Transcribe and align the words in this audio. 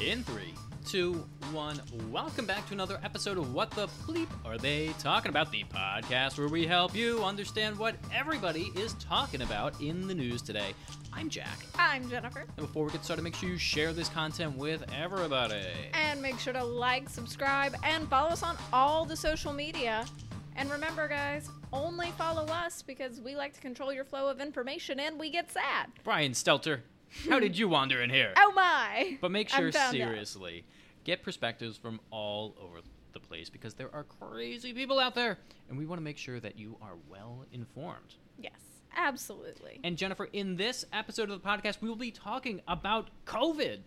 In 0.00 0.22
three, 0.22 0.54
two, 0.86 1.26
one, 1.50 1.80
welcome 2.12 2.46
back 2.46 2.64
to 2.68 2.72
another 2.72 3.00
episode 3.02 3.36
of 3.36 3.52
What 3.52 3.72
the 3.72 3.88
Bleep 4.06 4.28
Are 4.44 4.56
They 4.56 4.90
Talking 5.00 5.28
About? 5.28 5.50
The 5.50 5.64
podcast 5.64 6.38
where 6.38 6.46
we 6.46 6.68
help 6.68 6.94
you 6.94 7.24
understand 7.24 7.76
what 7.76 7.96
everybody 8.14 8.70
is 8.76 8.92
talking 8.94 9.42
about 9.42 9.80
in 9.80 10.06
the 10.06 10.14
news 10.14 10.40
today. 10.40 10.72
I'm 11.12 11.28
Jack. 11.28 11.66
I'm 11.76 12.08
Jennifer. 12.08 12.46
And 12.56 12.66
before 12.68 12.84
we 12.84 12.92
get 12.92 13.04
started, 13.04 13.22
make 13.22 13.34
sure 13.34 13.48
you 13.48 13.58
share 13.58 13.92
this 13.92 14.08
content 14.08 14.56
with 14.56 14.84
everybody. 14.96 15.66
And 15.94 16.22
make 16.22 16.38
sure 16.38 16.52
to 16.52 16.62
like, 16.62 17.08
subscribe, 17.08 17.74
and 17.82 18.08
follow 18.08 18.28
us 18.28 18.44
on 18.44 18.56
all 18.72 19.04
the 19.04 19.16
social 19.16 19.52
media. 19.52 20.06
And 20.54 20.70
remember, 20.70 21.08
guys, 21.08 21.50
only 21.72 22.12
follow 22.12 22.46
us 22.46 22.82
because 22.82 23.20
we 23.20 23.34
like 23.34 23.52
to 23.54 23.60
control 23.60 23.92
your 23.92 24.04
flow 24.04 24.28
of 24.28 24.40
information 24.40 25.00
and 25.00 25.18
we 25.18 25.30
get 25.30 25.50
sad. 25.50 25.88
Brian 26.04 26.32
Stelter, 26.32 26.82
how 27.28 27.38
did 27.38 27.58
you 27.58 27.68
wander 27.68 28.02
in 28.02 28.10
here? 28.10 28.32
Oh 28.36 28.52
my! 28.54 29.18
But 29.20 29.30
make 29.30 29.48
sure, 29.48 29.72
found 29.72 29.86
out. 29.86 29.92
seriously, 29.92 30.64
get 31.04 31.22
perspectives 31.22 31.76
from 31.76 32.00
all 32.10 32.54
over 32.60 32.80
the 33.12 33.20
place 33.20 33.48
because 33.50 33.74
there 33.74 33.94
are 33.94 34.04
crazy 34.04 34.72
people 34.72 34.98
out 34.98 35.14
there, 35.14 35.38
and 35.68 35.78
we 35.78 35.86
want 35.86 35.98
to 35.98 36.04
make 36.04 36.18
sure 36.18 36.40
that 36.40 36.58
you 36.58 36.76
are 36.82 36.94
well 37.08 37.44
informed. 37.52 38.14
Yes, 38.38 38.60
absolutely. 38.96 39.80
And 39.84 39.96
Jennifer, 39.96 40.28
in 40.32 40.56
this 40.56 40.84
episode 40.92 41.30
of 41.30 41.42
the 41.42 41.48
podcast, 41.48 41.80
we 41.80 41.88
will 41.88 41.96
be 41.96 42.10
talking 42.10 42.60
about 42.68 43.10
COVID, 43.26 43.78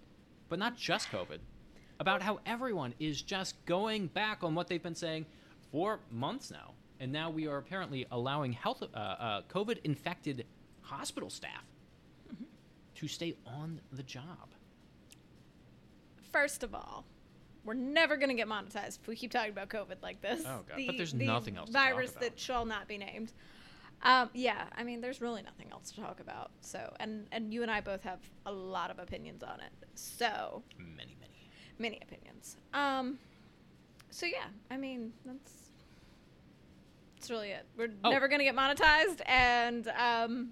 but 0.49 0.60
not 0.60 0.77
just 0.77 1.10
COVID, 1.10 1.40
about 1.99 2.22
how 2.22 2.40
everyone 2.46 2.94
is 2.99 3.22
just 3.22 3.63
going 3.66 4.08
back 4.08 4.44
on 4.44 4.55
what 4.55 4.68
they've 4.68 4.84
been 4.84 4.96
saying 4.96 5.26
for 5.72 5.99
months 6.10 6.52
now. 6.52 6.74
And 6.99 7.12
now 7.12 7.32
we 7.32 7.48
are 7.48 7.58
apparently 7.58 8.05
allowing 8.12 8.54
health, 8.54 8.84
uh, 8.84 8.98
uh, 8.98 9.41
COVID 9.49 9.80
infected 9.84 10.46
hospital 10.82 11.30
staff 11.30 11.63
to 13.02 13.08
stay 13.08 13.36
on 13.48 13.82
the 13.91 14.04
job. 14.04 14.50
First 16.32 16.64
of 16.64 16.73
all, 16.76 17.04
we're 17.66 17.74
never 17.74 18.16
going 18.16 18.30
to 18.30 18.36
get 18.36 18.48
monetized 18.48 19.00
if 19.02 19.08
we 19.08 19.16
keep 19.16 19.32
talking 19.32 19.52
about 19.52 19.70
COVID 19.70 20.02
like 20.02 20.21
this. 20.21 20.41
Oh, 20.46 20.62
God. 20.68 20.80
But 20.88 20.98
there's 20.98 21.13
nothing 21.13 21.57
else 21.57 21.68
to 21.70 21.74
talk 21.74 21.84
virus 21.84 22.12
about. 22.12 22.22
that 22.22 22.40
shall 22.40 22.66
not 22.66 22.88
be 22.88 22.98
named. 22.98 23.34
Um, 24.04 24.29
yeah, 24.34 24.66
I 24.76 24.84
mean, 24.84 25.02
there's 25.02 25.20
really 25.22 25.41
nothing 25.44 25.68
else 25.72 25.91
to 25.91 26.02
talk 26.02 26.20
about. 26.20 26.49
So, 26.62 26.91
and 26.99 27.27
and 27.32 27.54
you 27.54 27.62
and 27.62 27.70
I 27.70 27.82
both 27.82 28.02
have 28.02 28.20
a 28.48 28.52
lot 28.52 28.90
of 28.90 28.98
opinions 28.98 29.44
on 29.44 29.60
it. 29.60 29.72
So, 29.94 30.63
Many, 30.79 31.16
many. 31.20 31.49
many 31.77 31.99
opinions. 32.02 32.57
Um, 32.74 33.20
so 34.10 34.26
yeah, 34.26 34.46
I 34.72 34.77
mean, 34.77 35.13
that's 35.24 35.52
that's 37.16 37.29
really 37.29 37.49
it. 37.52 37.63
We're 37.77 37.90
Oh. 38.04 38.10
never 38.10 38.27
gonna 38.27 38.44
get 38.44 38.55
monetized, 38.55 39.22
and 39.27 39.88
um, 39.90 40.49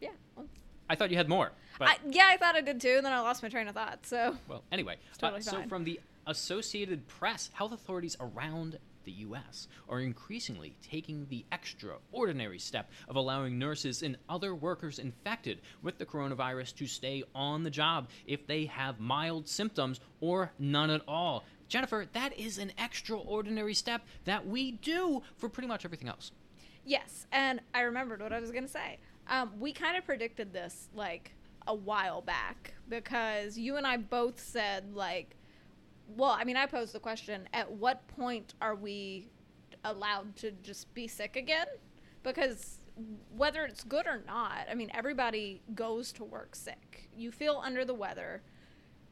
yeah, 0.00 0.10
well, 0.36 0.46
I 0.88 0.94
thought 0.94 1.10
you 1.10 1.16
had 1.16 1.28
more. 1.28 1.52
But 1.78 1.88
I, 1.88 1.96
yeah, 2.08 2.26
I 2.28 2.36
thought 2.36 2.54
I 2.54 2.60
did 2.60 2.80
too, 2.80 2.94
and 2.96 3.04
then 3.06 3.12
I 3.12 3.20
lost 3.20 3.42
my 3.42 3.48
train 3.48 3.68
of 3.68 3.74
thought. 3.74 4.06
So, 4.06 4.36
Well, 4.48 4.62
anyway, 4.70 4.96
It's 5.08 5.18
totally 5.18 5.40
uh, 5.40 5.42
so 5.42 5.62
from 5.68 5.84
the 5.84 6.00
Associated 6.26 7.06
Press, 7.08 7.50
health 7.52 7.72
authorities 7.72 8.16
around 8.20 8.78
the 9.04 9.12
U.S. 9.12 9.68
are 9.88 10.00
increasingly 10.00 10.74
taking 10.82 11.26
the 11.28 11.44
extraordinary 11.52 12.58
step 12.58 12.90
of 13.08 13.16
allowing 13.16 13.58
nurses 13.58 14.02
and 14.02 14.16
other 14.28 14.54
workers 14.54 14.98
infected 14.98 15.60
with 15.82 15.98
the 15.98 16.06
coronavirus 16.06 16.74
to 16.76 16.86
stay 16.86 17.22
on 17.34 17.62
the 17.62 17.70
job 17.70 18.08
if 18.26 18.46
they 18.46 18.64
have 18.64 19.00
mild 19.00 19.46
symptoms 19.46 20.00
or 20.20 20.50
none 20.58 20.88
at 20.90 21.02
all. 21.06 21.44
Jennifer, 21.68 22.06
that 22.12 22.38
is 22.38 22.56
an 22.58 22.72
extraordinary 22.78 23.74
step 23.74 24.02
that 24.24 24.46
we 24.46 24.72
do 24.72 25.22
for 25.36 25.48
pretty 25.48 25.68
much 25.68 25.84
everything 25.84 26.08
else. 26.08 26.30
yes, 26.86 27.26
and 27.32 27.60
I 27.74 27.82
remembered 27.82 28.20
what 28.22 28.32
I 28.32 28.40
was 28.40 28.50
gonna 28.50 28.68
say. 28.68 28.98
Um, 29.28 29.52
we 29.58 29.72
kind 29.72 29.96
of 29.96 30.04
predicted 30.04 30.52
this 30.52 30.88
like 30.94 31.32
a 31.66 31.74
while 31.74 32.20
back 32.20 32.74
because 32.88 33.56
you 33.56 33.76
and 33.76 33.86
I 33.86 33.96
both 33.96 34.38
said 34.38 34.94
like, 34.94 35.36
well, 36.08 36.30
I 36.30 36.44
mean, 36.44 36.56
I 36.56 36.66
posed 36.66 36.92
the 36.92 37.00
question: 37.00 37.48
At 37.52 37.70
what 37.70 38.06
point 38.08 38.54
are 38.60 38.74
we 38.74 39.28
allowed 39.84 40.36
to 40.36 40.50
just 40.62 40.92
be 40.94 41.08
sick 41.08 41.36
again? 41.36 41.66
Because 42.22 42.78
whether 43.36 43.64
it's 43.64 43.84
good 43.84 44.06
or 44.06 44.22
not, 44.26 44.66
I 44.70 44.74
mean, 44.74 44.90
everybody 44.94 45.62
goes 45.74 46.12
to 46.12 46.24
work 46.24 46.54
sick. 46.54 47.08
You 47.16 47.32
feel 47.32 47.60
under 47.64 47.84
the 47.84 47.94
weather, 47.94 48.42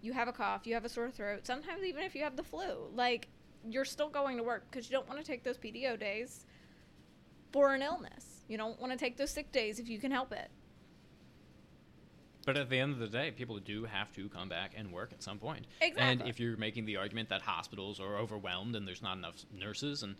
you 0.03 0.13
have 0.13 0.29
a 0.29 0.33
cough, 0.33 0.67
you 0.67 0.75
have 0.75 0.85
a 0.85 0.89
sore 0.89 1.11
throat, 1.11 1.47
sometimes 1.47 1.83
even 1.83 2.05
if 2.05 2.15
you 2.15 2.23
have 2.23 2.37
the 2.37 2.43
flu, 2.43 2.89
like 2.95 3.29
you're 3.69 3.85
still 3.85 4.09
going 4.09 4.37
to 4.37 4.43
work 4.43 4.65
because 4.71 4.89
you 4.89 4.97
don't 4.97 5.09
want 5.09 5.21
to 5.21 5.27
take 5.27 5.45
those 5.45 5.57
PTO 5.57 5.99
days 5.99 6.47
for 7.53 7.75
an 7.75 7.83
illness. 7.83 8.32
You 8.53 8.59
don't 8.59 8.79
want 8.79 8.93
to 8.93 8.99
take 8.99 9.17
those 9.17 9.31
sick 9.31 9.51
days 9.51 9.79
if 9.79 9.89
you 9.89 9.99
can 9.99 10.11
help 10.11 10.31
it. 10.31 10.51
But 12.45 12.59
at 12.59 12.69
the 12.69 12.79
end 12.79 12.93
of 12.93 12.99
the 12.99 13.07
day, 13.07 13.31
people 13.31 13.59
do 13.59 13.85
have 13.87 14.13
to 14.13 14.29
come 14.29 14.51
back 14.51 14.73
and 14.77 14.93
work 14.93 15.11
at 15.15 15.23
some 15.23 15.39
point. 15.39 15.65
Exactly. 15.81 16.03
And 16.03 16.29
if 16.29 16.39
you're 16.39 16.59
making 16.59 16.85
the 16.85 16.99
argument 16.99 17.31
that 17.31 17.41
hospitals 17.41 17.99
are 17.99 18.19
overwhelmed 18.19 18.77
and 18.77 18.87
there's 18.87 19.01
not 19.01 19.17
enough 19.17 19.37
nurses, 19.59 20.03
and 20.03 20.17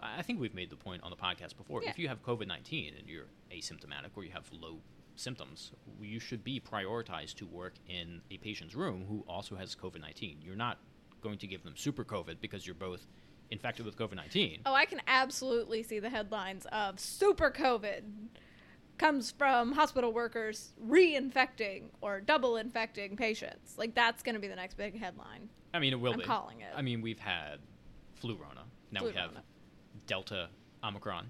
I 0.00 0.22
think 0.22 0.40
we've 0.40 0.52
made 0.54 0.70
the 0.70 0.76
point 0.76 1.04
on 1.04 1.10
the 1.10 1.16
podcast 1.16 1.56
before, 1.56 1.80
Yeah. 1.84 1.90
if 1.90 1.98
you 2.00 2.08
have 2.08 2.24
COVID 2.24 2.48
19 2.48 2.94
and 2.98 3.08
you're 3.08 3.28
asymptomatic 3.52 4.10
or 4.16 4.24
you 4.24 4.32
have 4.32 4.50
low 4.52 4.80
symptoms, 5.14 5.70
you 6.02 6.18
should 6.18 6.42
be 6.42 6.58
prioritized 6.58 7.34
to 7.34 7.46
work 7.46 7.74
in 7.88 8.20
a 8.32 8.38
patient's 8.38 8.74
room 8.74 9.04
who 9.08 9.24
also 9.28 9.54
has 9.54 9.76
COVID 9.76 10.00
19. 10.00 10.42
You're 10.42 10.56
not 10.56 10.78
going 11.20 11.38
to 11.38 11.46
give 11.46 11.62
them 11.62 11.76
super 11.76 12.04
COVID 12.04 12.40
because 12.40 12.66
you're 12.66 12.74
both 12.74 13.06
infected 13.50 13.86
with 13.86 13.96
COVID 13.96 14.16
19. 14.16 14.60
Oh, 14.66 14.74
I 14.74 14.84
can 14.84 15.00
absolutely 15.06 15.82
see 15.82 15.98
the 15.98 16.10
headlines 16.10 16.66
of 16.72 16.98
super 16.98 17.50
COVID 17.50 18.02
comes 18.98 19.30
from 19.30 19.72
hospital 19.72 20.12
workers 20.12 20.72
reinfecting 20.82 21.90
or 22.00 22.20
double 22.20 22.56
infecting 22.56 23.16
patients. 23.16 23.76
Like 23.76 23.94
that's 23.94 24.22
going 24.22 24.34
to 24.34 24.40
be 24.40 24.48
the 24.48 24.56
next 24.56 24.76
big 24.76 24.98
headline. 24.98 25.48
I 25.74 25.78
mean, 25.78 25.92
it 25.92 26.00
will 26.00 26.12
I'm 26.12 26.18
be. 26.18 26.24
calling 26.24 26.60
it. 26.60 26.72
I 26.74 26.82
mean, 26.82 27.02
we've 27.02 27.18
had 27.18 27.58
flu 28.14 28.34
Rona. 28.36 28.62
Now 28.90 29.04
we 29.04 29.12
have. 29.12 29.30
Delta 30.06 30.48
Omicron. 30.84 31.26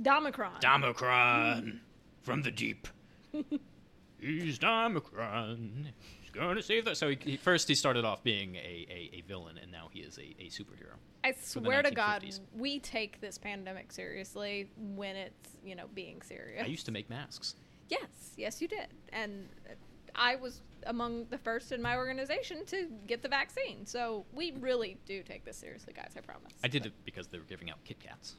Domicron. 0.00 0.64
Omicron 0.64 1.80
from 2.22 2.42
the 2.42 2.50
deep. 2.50 2.88
He's 4.18 4.62
Omicron. 4.62 5.88
Gonna 6.34 6.62
save 6.62 6.86
us. 6.88 6.98
So 6.98 7.08
he, 7.10 7.18
he- 7.20 7.36
first 7.36 7.68
he 7.68 7.74
started 7.74 8.04
off 8.04 8.22
being 8.22 8.56
a, 8.56 8.58
a, 8.58 9.10
a 9.18 9.20
villain, 9.26 9.58
and 9.62 9.70
now 9.70 9.88
he 9.92 10.00
is 10.00 10.18
a, 10.18 10.34
a 10.42 10.46
superhero. 10.48 10.96
I 11.22 11.32
swear 11.40 11.82
to 11.82 11.90
God, 11.90 12.24
we 12.54 12.80
take 12.80 13.20
this 13.20 13.38
pandemic 13.38 13.92
seriously 13.92 14.68
when 14.76 15.16
it's, 15.16 15.56
you 15.64 15.74
know, 15.74 15.86
being 15.94 16.20
serious. 16.22 16.62
I 16.64 16.66
used 16.66 16.86
to 16.86 16.92
make 16.92 17.08
masks. 17.08 17.54
Yes, 17.88 18.32
yes, 18.36 18.60
you 18.60 18.68
did. 18.68 18.88
And 19.12 19.48
I 20.14 20.36
was 20.36 20.60
among 20.86 21.26
the 21.30 21.38
first 21.38 21.72
in 21.72 21.80
my 21.80 21.96
organization 21.96 22.64
to 22.66 22.88
get 23.06 23.22
the 23.22 23.28
vaccine. 23.28 23.86
So 23.86 24.26
we 24.32 24.52
really 24.60 24.98
do 25.06 25.22
take 25.22 25.44
this 25.44 25.56
seriously, 25.56 25.92
guys. 25.94 26.12
I 26.16 26.20
promise. 26.20 26.52
I 26.62 26.68
did 26.68 26.84
it 26.86 26.92
because 27.04 27.26
they 27.28 27.38
were 27.38 27.44
giving 27.44 27.70
out 27.70 27.78
Kit 27.84 28.00
Kats. 28.00 28.36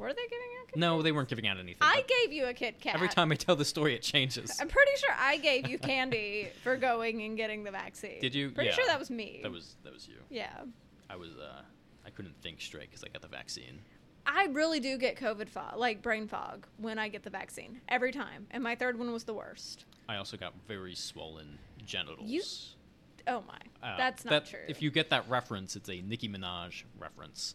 Were 0.00 0.08
they 0.14 0.22
giving 0.22 0.46
out? 0.60 0.68
Kit 0.68 0.76
No, 0.78 1.02
they 1.02 1.12
weren't 1.12 1.28
giving 1.28 1.46
out 1.46 1.58
anything. 1.58 1.76
I 1.82 2.02
gave 2.08 2.32
you 2.32 2.46
a 2.46 2.54
Kit 2.54 2.80
Kat. 2.80 2.94
every 2.94 3.08
time 3.08 3.30
I 3.30 3.34
tell 3.34 3.54
the 3.54 3.64
story, 3.64 3.94
it 3.94 4.02
changes. 4.02 4.56
I'm 4.60 4.68
pretty 4.68 4.92
sure 4.96 5.10
I 5.16 5.36
gave 5.36 5.68
you 5.68 5.78
candy 5.78 6.48
for 6.62 6.76
going 6.76 7.22
and 7.22 7.36
getting 7.36 7.64
the 7.64 7.70
vaccine. 7.70 8.20
Did 8.20 8.34
you? 8.34 8.50
Pretty 8.50 8.70
Yeah. 8.70 8.76
sure 8.76 8.86
that 8.86 8.98
was 8.98 9.10
me. 9.10 9.40
That 9.42 9.52
was 9.52 9.76
that 9.84 9.92
was 9.92 10.08
you. 10.08 10.16
Yeah. 10.30 10.62
I 11.10 11.16
was. 11.16 11.30
uh 11.36 11.62
I 12.06 12.08
couldn't 12.10 12.34
think 12.42 12.60
straight 12.62 12.88
because 12.90 13.04
I 13.04 13.08
got 13.08 13.20
the 13.20 13.28
vaccine. 13.28 13.80
I 14.26 14.46
really 14.52 14.80
do 14.80 14.96
get 14.96 15.16
COVID 15.16 15.48
fog, 15.50 15.76
like 15.76 16.00
brain 16.02 16.26
fog, 16.28 16.66
when 16.78 16.98
I 16.98 17.08
get 17.08 17.22
the 17.24 17.30
vaccine 17.30 17.80
every 17.88 18.10
time, 18.12 18.46
and 18.50 18.62
my 18.62 18.74
third 18.74 18.98
one 18.98 19.12
was 19.12 19.24
the 19.24 19.34
worst. 19.34 19.84
I 20.08 20.16
also 20.16 20.36
got 20.38 20.54
very 20.66 20.94
swollen 20.94 21.58
genitals. 21.84 22.28
You- 22.30 22.42
Oh 23.26 23.44
my, 23.46 23.58
Uh, 23.86 23.96
that's 23.98 24.24
not 24.24 24.30
that- 24.30 24.46
true. 24.46 24.64
If 24.66 24.80
you 24.80 24.90
get 24.90 25.10
that 25.10 25.28
reference, 25.28 25.76
it's 25.76 25.90
a 25.90 26.00
Nicki 26.00 26.26
Minaj 26.28 26.84
reference. 26.98 27.54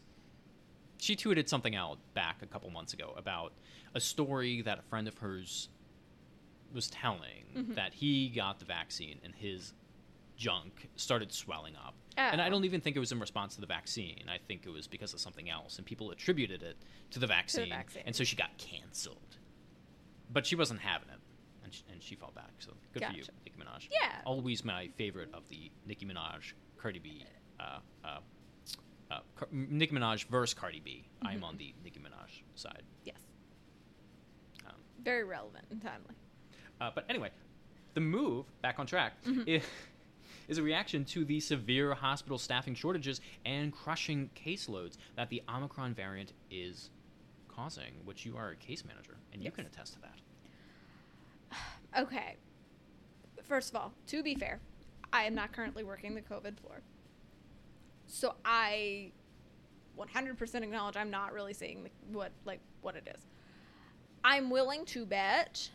She 1.05 1.15
tweeted 1.15 1.47
something 1.47 1.75
out 1.75 1.99
back 2.15 2.41
a 2.41 2.47
couple 2.47 2.67
months 2.71 2.93
ago 2.95 3.13
about 3.15 3.53
a 3.93 3.99
story 3.99 4.63
that 4.63 4.79
a 4.79 4.81
friend 4.81 5.07
of 5.07 5.15
hers 5.19 5.69
was 6.73 6.87
telling 6.89 7.43
Mm-hmm. 7.55 7.75
that 7.75 7.93
he 7.93 8.27
got 8.29 8.57
the 8.59 8.65
vaccine 8.65 9.19
and 9.23 9.33
his 9.35 9.73
junk 10.35 10.89
started 10.97 11.31
swelling 11.31 11.75
up. 11.75 11.93
And 12.17 12.41
I 12.41 12.47
Oh. 12.47 12.49
don't 12.49 12.65
even 12.65 12.81
think 12.81 12.95
it 12.95 12.99
was 12.99 13.11
in 13.11 13.19
response 13.19 13.53
to 13.55 13.61
the 13.61 13.67
vaccine. 13.67 14.23
I 14.27 14.39
think 14.47 14.65
it 14.65 14.69
was 14.71 14.87
because 14.87 15.13
of 15.13 15.19
something 15.21 15.47
else, 15.49 15.77
and 15.77 15.85
people 15.85 16.09
attributed 16.11 16.63
it 16.63 16.75
to 17.11 17.19
the 17.19 17.27
vaccine. 17.27 17.69
vaccine. 17.69 18.01
And 18.07 18.15
so 18.15 18.23
she 18.25 18.35
got 18.35 18.57
canceled. 18.57 19.37
But 20.33 20.45
she 20.47 20.55
wasn't 20.57 20.79
having 20.81 21.07
it, 21.09 21.19
and 21.63 21.73
she, 21.73 21.83
and 21.91 22.01
she 22.03 22.15
fell 22.15 22.31
back. 22.35 22.51
So 22.59 22.71
good 22.93 23.05
for 23.05 23.11
you, 23.13 23.19
Gotcha. 23.21 23.31
Nicki 23.45 23.57
Minaj. 23.59 23.87
Yeah. 23.91 24.21
Always 24.25 24.65
my 24.65 24.89
favorite 24.97 25.29
of 25.33 25.47
the 25.49 25.71
Nicki 25.85 26.05
Minaj, 26.05 26.53
Cardi 26.77 26.99
B, 26.99 27.23
uh, 27.59 27.77
uh, 28.03 28.17
uh, 29.11 29.19
Car- 29.35 29.47
Nicki 29.51 29.93
Minaj 29.95 30.25
versus 30.27 30.53
Cardi 30.53 30.79
B. 30.83 31.03
I'm 31.21 31.35
Mm-hmm. 31.37 31.43
on 31.43 31.57
the 31.57 31.73
Nicki 31.83 31.99
Minaj 31.99 32.41
side. 32.55 32.83
yes, 33.03 33.19
Um, 34.67 34.73
very 35.03 35.23
relevant 35.23 35.65
and 35.71 35.81
timely. 35.81 36.15
uh, 36.81 36.91
but 36.93 37.05
anyway, 37.09 37.29
the 37.93 38.01
move 38.01 38.45
back 38.61 38.79
on 38.79 38.85
track 38.87 39.13
Mm-hmm. 39.23 39.43
i- 39.49 39.61
is 40.47 40.57
a 40.57 40.63
reaction 40.63 41.03
to 41.05 41.25
the 41.25 41.39
severe 41.39 41.93
hospital 41.93 42.37
staffing 42.37 42.75
shortages 42.75 43.19
and 43.45 43.71
crushing 43.73 44.29
caseloads 44.35 44.97
that 45.15 45.29
the 45.29 45.41
Omicron 45.49 45.93
variant 45.93 46.33
is 46.51 46.89
causing, 47.47 47.93
which 48.05 48.25
you 48.25 48.35
are 48.37 48.49
a 48.51 48.55
case 48.55 48.83
manager 48.85 49.15
and 49.33 49.43
you 49.43 49.49
can 49.51 49.65
attest 49.65 49.93
to 49.93 49.99
that. 50.01 50.19
Okay. 51.97 52.35
First 53.43 53.69
of 53.69 53.75
all, 53.77 53.93
to 54.07 54.21
be 54.21 54.35
fair, 54.35 54.59
I 55.13 55.23
am 55.23 55.33
not 55.35 55.53
currently 55.53 55.83
working 55.83 56.13
the 56.15 56.21
COVID 56.21 56.59
floor. 56.59 56.81
So 58.07 58.35
I 58.43 59.11
100% 59.97 60.55
acknowledge 60.63 60.97
I'm 60.97 61.11
not 61.11 61.33
really 61.33 61.53
seeing 61.53 61.89
what 62.11 62.31
like 62.45 62.59
what 62.81 62.95
it 62.95 63.07
is. 63.13 63.25
I'm 64.23 64.49
willing 64.49 64.85
to 64.85 65.05
bet 65.05 65.69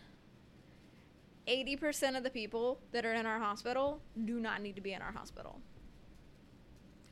80% 1.46 2.16
of 2.16 2.22
the 2.22 2.30
people 2.30 2.80
that 2.92 3.04
are 3.04 3.14
in 3.14 3.26
our 3.26 3.38
hospital 3.38 4.00
do 4.24 4.40
not 4.40 4.62
need 4.62 4.76
to 4.76 4.80
be 4.80 4.92
in 4.92 5.02
our 5.02 5.12
hospital. 5.12 5.60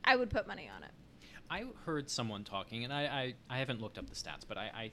I 0.04 0.16
would 0.16 0.30
put 0.30 0.46
money 0.46 0.70
on 0.74 0.82
it. 0.82 0.90
I 1.50 1.64
heard 1.84 2.10
someone 2.10 2.44
talking, 2.44 2.84
and 2.84 2.92
I, 2.92 3.02
I, 3.02 3.34
I 3.48 3.58
haven't 3.58 3.80
looked 3.80 3.98
up 3.98 4.08
the 4.08 4.14
stats, 4.14 4.42
but 4.46 4.58
I, 4.58 4.70
I 4.74 4.90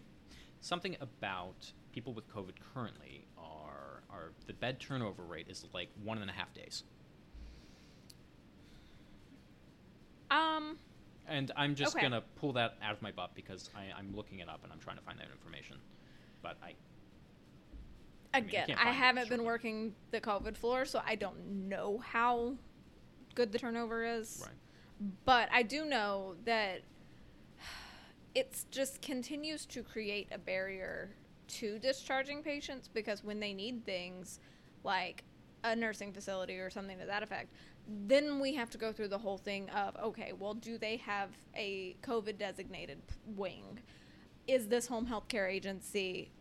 something 0.62 0.96
about 1.02 1.72
people 1.92 2.14
with 2.14 2.28
COVID 2.34 2.54
currently 2.74 3.28
are 3.38 4.04
are 4.10 4.32
the 4.48 4.54
bed 4.54 4.80
turnover 4.80 5.24
rate 5.24 5.48
is 5.50 5.66
like 5.74 5.90
one 6.04 6.18
and 6.20 6.30
a 6.30 6.34
half 6.34 6.54
days. 6.54 6.84
Um, 10.36 10.78
And 11.28 11.52
I'm 11.56 11.76
just 11.76 11.96
Okay. 11.96 12.04
gonna 12.04 12.22
pull 12.36 12.54
that 12.54 12.76
out 12.82 12.94
of 12.94 13.02
my 13.02 13.12
butt 13.12 13.32
because 13.36 13.70
I, 13.76 13.86
I'm 13.98 14.16
looking 14.16 14.40
it 14.40 14.50
up 14.50 14.64
and 14.64 14.72
I'm 14.72 14.80
trying 14.80 14.98
to 14.98 15.04
find 15.04 15.20
that 15.20 15.30
information. 15.32 15.78
But 16.42 16.58
I, 16.62 16.76
I 18.34 18.42
mean, 18.42 18.50
I 18.50 18.50
again, 18.64 18.70
I, 18.78 18.92
haven't 18.92 19.30
been 19.30 19.44
working 19.44 19.96
the 20.12 20.22
COVID 20.22 20.58
floor, 20.58 20.86
so 20.86 21.02
I 21.06 21.16
don't 21.16 21.68
know 21.70 21.98
how 22.00 22.56
good 23.34 23.52
the 23.52 23.60
turnover 23.60 24.04
is. 24.06 24.42
right. 24.42 24.56
But 25.26 25.50
I 25.52 25.64
do 25.64 25.86
know 25.86 26.36
that 26.46 26.82
it 28.36 28.66
just 28.72 29.02
continues 29.02 29.66
to 29.68 29.84
create 29.84 30.28
a 30.32 30.38
barrier 30.38 31.16
to 31.48 31.80
discharging 31.80 32.44
patients 32.44 32.88
because 32.88 33.24
when 33.24 33.40
they 33.40 33.54
need 33.54 33.86
things 33.86 34.40
like 34.84 35.24
a 35.64 35.76
nursing 35.76 36.12
facility 36.14 36.60
or 36.60 36.70
something 36.70 37.00
to 37.00 37.06
that 37.06 37.24
effect, 37.24 37.54
then 37.88 38.40
we 38.40 38.54
have 38.56 38.70
to 38.72 38.78
go 38.78 38.92
through 38.92 39.10
the 39.10 39.18
whole 39.18 39.38
thing 39.38 39.70
of 39.70 39.96
okay, 39.98 40.34
well, 40.38 40.54
do 40.54 40.78
they 40.78 40.98
have 40.98 41.30
a 41.56 41.96
COVID 42.04 42.38
designated 42.38 43.00
wing? 43.36 43.80
Is 44.48 44.68
this 44.68 44.88
home 44.88 45.06
health 45.06 45.28
care 45.28 45.48
agency 45.48 46.32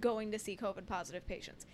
going 0.00 0.30
to 0.32 0.38
see 0.38 0.56
COVID 0.56 0.86
positive 0.86 1.26
patients? 1.26 1.66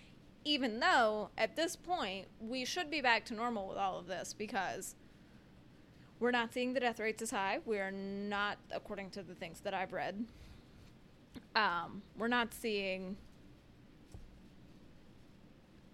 Even 0.45 0.79
though 0.79 1.29
at 1.37 1.55
this 1.55 1.75
point 1.75 2.27
we 2.39 2.65
should 2.65 2.89
be 2.89 3.01
back 3.01 3.25
to 3.25 3.33
normal 3.33 3.67
with 3.67 3.77
all 3.77 3.99
of 3.99 4.07
this 4.07 4.33
because 4.33 4.95
we're 6.19 6.31
not 6.31 6.53
seeing 6.53 6.73
the 6.73 6.79
death 6.79 6.99
rates 6.99 7.21
as 7.21 7.31
high. 7.31 7.59
We 7.65 7.77
are 7.77 7.91
not, 7.91 8.57
according 8.71 9.11
to 9.11 9.23
the 9.23 9.33
things 9.33 9.61
that 9.61 9.73
I've 9.73 9.93
read, 9.93 10.25
um, 11.55 12.01
we're 12.17 12.27
not 12.27 12.53
seeing. 12.53 13.17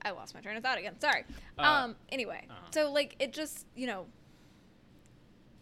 I 0.05 0.11
lost 0.11 0.35
my 0.35 0.39
train 0.41 0.55
of 0.55 0.63
thought 0.63 0.77
again. 0.77 0.99
Sorry. 1.01 1.25
Uh, 1.57 1.63
um. 1.63 1.95
Anyway, 2.09 2.45
uh-huh. 2.49 2.67
so 2.71 2.91
like 2.91 3.15
it 3.19 3.33
just 3.33 3.65
you 3.75 3.87
know. 3.87 4.05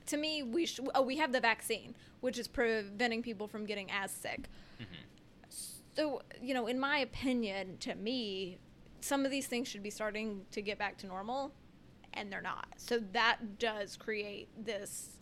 To 0.07 0.17
me, 0.17 0.43
we 0.43 0.65
sh- 0.65 0.81
oh 0.93 1.01
we 1.01 1.17
have 1.17 1.31
the 1.31 1.39
vaccine, 1.39 1.95
which 2.19 2.37
is 2.37 2.47
preventing 2.47 3.23
people 3.23 3.47
from 3.47 3.65
getting 3.65 3.89
as 3.89 4.11
sick. 4.11 4.49
hmm 4.77 4.83
So 5.95 6.21
you 6.41 6.53
know, 6.53 6.67
in 6.67 6.77
my 6.77 6.97
opinion, 6.97 7.77
to 7.79 7.95
me, 7.95 8.57
some 8.99 9.23
of 9.23 9.31
these 9.31 9.47
things 9.47 9.67
should 9.67 9.81
be 9.81 9.89
starting 9.89 10.41
to 10.51 10.61
get 10.61 10.77
back 10.77 10.97
to 10.99 11.07
normal, 11.07 11.53
and 12.13 12.31
they're 12.31 12.41
not. 12.41 12.67
So 12.75 12.99
that 13.13 13.59
does 13.59 13.95
create 13.95 14.49
this 14.65 15.19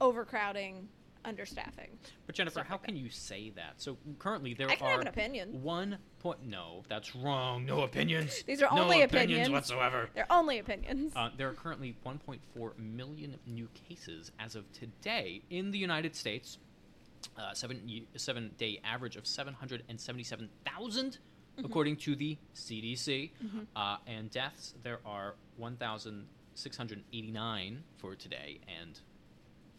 overcrowding, 0.00 0.88
understaffing. 1.24 1.90
But 2.26 2.34
Jennifer, 2.34 2.62
how 2.62 2.74
like 2.74 2.78
can 2.78 2.96
you 2.96 3.08
say 3.10 3.50
that? 3.56 3.74
So 3.80 3.96
currently 4.18 4.54
there 4.54 4.68
I 4.70 4.74
can 4.76 4.86
are 4.86 4.90
have 4.92 5.00
an 5.02 5.06
opinion. 5.08 5.62
one 5.62 5.98
point. 6.18 6.42
No, 6.46 6.82
that's 6.88 7.14
wrong. 7.14 7.66
No 7.66 7.82
opinions. 7.82 8.42
These 8.46 8.62
are 8.62 8.74
no 8.74 8.82
only 8.82 9.02
opinions 9.02 9.48
opinions. 9.48 9.50
whatsoever. 9.50 10.08
They're 10.14 10.26
only 10.30 10.58
opinions. 10.58 11.12
Uh, 11.14 11.28
there 11.36 11.48
are 11.48 11.52
currently 11.54 11.94
1.4 12.06 12.78
million 12.78 13.36
new 13.46 13.68
cases 13.88 14.32
as 14.38 14.56
of 14.56 14.70
today 14.72 15.42
in 15.50 15.70
the 15.70 15.78
United 15.78 16.16
States. 16.16 16.56
Uh, 17.38 17.54
seven 17.54 17.80
seven 18.16 18.50
day 18.58 18.80
average 18.84 19.14
of 19.16 19.26
777,000, 19.28 21.18
according 21.64 21.94
to 21.96 22.16
the 22.16 22.36
CDC. 22.54 23.30
Mhm. 23.44 23.66
Uh, 23.76 23.96
and 24.08 24.28
deaths 24.30 24.74
there 24.82 24.98
are 25.06 25.36
1,689 25.56 27.84
for 27.96 28.14
today 28.16 28.58
and 28.80 29.00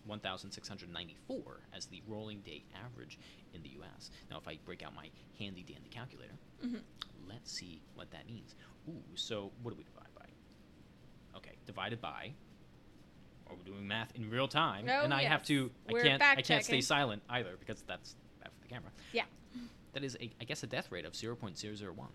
1,694 0.06 1.62
as 1.76 1.86
the 1.88 2.02
rolling 2.08 2.40
day 2.42 2.64
average 2.86 3.18
in 3.54 3.62
the 3.64 3.70
U.S. 3.70 4.12
Now, 4.30 4.38
if 4.38 4.48
I 4.48 4.58
break 4.66 4.84
out 4.84 4.96
my 4.96 5.10
handy 5.40 5.64
dandy 5.64 5.90
calculator, 5.90 6.34
Mhm. 6.64 6.82
let's 7.28 7.52
see 7.52 7.82
what 7.96 8.12
that 8.12 8.28
means. 8.28 8.56
Ooh, 8.90 9.02
so 9.16 9.52
what 9.62 9.72
do 9.72 9.78
we 9.78 9.84
divide 9.84 10.14
by? 10.16 10.26
Okay, 11.38 11.58
divided 11.66 12.00
by. 12.02 12.34
Are 13.48 13.56
we 13.56 13.64
doing 13.64 13.88
math 13.88 14.16
in 14.16 14.30
real 14.30 14.48
time? 14.48 14.88
Oh, 14.90 15.04
and 15.04 15.14
I 15.14 15.24
have 15.24 15.44
to. 15.46 15.72
I 15.90 15.92
We're 15.94 16.04
can't. 16.04 16.22
I 16.22 16.42
can't 16.42 16.64
stay 16.64 16.82
silent 16.82 17.22
either 17.30 17.56
because 17.58 17.82
that's 17.84 18.16
bad 18.40 18.52
for 18.54 18.62
the 18.62 18.68
camera. 18.68 18.92
Yeah. 19.12 19.26
That 19.94 20.04
is, 20.04 20.18
a, 20.20 20.32
I 20.42 20.46
guess, 20.46 20.64
a 20.64 20.68
death 20.68 20.92
rate 20.92 21.06
of 21.06 21.14
0.001. 21.14 22.12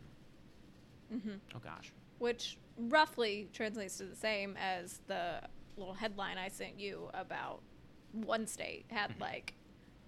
hmm 1.11 1.31
Oh 1.55 1.58
gosh. 1.61 1.93
Which 2.19 2.58
roughly 2.76 3.49
translates 3.52 3.99
to 3.99 4.05
the 4.05 4.17
same 4.17 4.56
as 4.56 4.99
the 5.06 5.40
little 5.76 5.94
headline 5.94 6.38
I 6.38 6.49
sent 6.49 6.81
you 6.81 7.08
about 7.14 7.62
one 8.12 8.46
state 8.46 8.87
had 8.90 9.10
Mhm. 9.16 9.20
like 9.20 9.55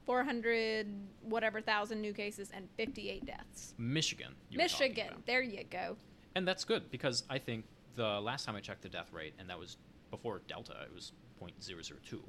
400 0.06 0.86
whatever 1.22 1.60
thousand 1.60 2.00
new 2.00 2.12
cases 2.12 2.50
and 2.50 2.68
58 2.76 3.24
deaths. 3.26 3.74
Michigan. 3.78 4.34
you 4.48 4.58
were 4.58 4.66
talking 4.68 4.88
Michigan, 4.94 5.22
there 5.26 5.42
you 5.42 5.64
go. 5.64 5.96
And 6.34 6.46
that's 6.46 6.64
good 6.64 6.90
because 6.90 7.24
I 7.28 7.38
think 7.38 7.64
the 7.94 8.20
last 8.20 8.44
time 8.44 8.56
I 8.56 8.60
checked 8.60 8.82
the 8.82 8.88
death 8.88 9.12
rate, 9.12 9.34
and 9.38 9.48
that 9.50 9.58
was 9.58 9.76
before 10.10 10.40
Delta, 10.46 10.74
it 10.84 10.92
was 10.94 11.12
0.002 11.40 12.22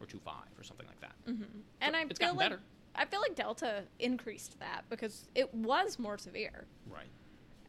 or 0.00 0.06
25 0.06 0.34
or 0.58 0.62
something 0.62 0.86
like 0.86 1.00
that. 1.00 1.14
hmm 1.24 1.42
And 1.80 1.94
I 1.96 2.02
it's 2.02 2.18
feel 2.18 2.28
gotten 2.34 2.36
like 2.36 2.50
better. 2.50 2.62
I 2.94 3.04
feel 3.04 3.20
like 3.20 3.34
Delta 3.34 3.84
increased 3.98 4.58
that 4.60 4.82
because 4.88 5.28
it 5.34 5.52
was 5.54 5.98
more 5.98 6.16
severe. 6.18 6.66
Right. 6.86 7.10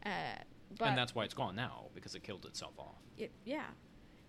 Uh, 0.05 0.41
but 0.77 0.87
and 0.89 0.97
that's 0.97 1.13
why 1.13 1.25
it's 1.25 1.33
gone 1.33 1.55
now 1.55 1.85
because 1.93 2.15
it 2.15 2.23
killed 2.23 2.45
itself 2.45 2.73
off. 2.79 2.95
it, 3.17 3.31
yeah, 3.45 3.65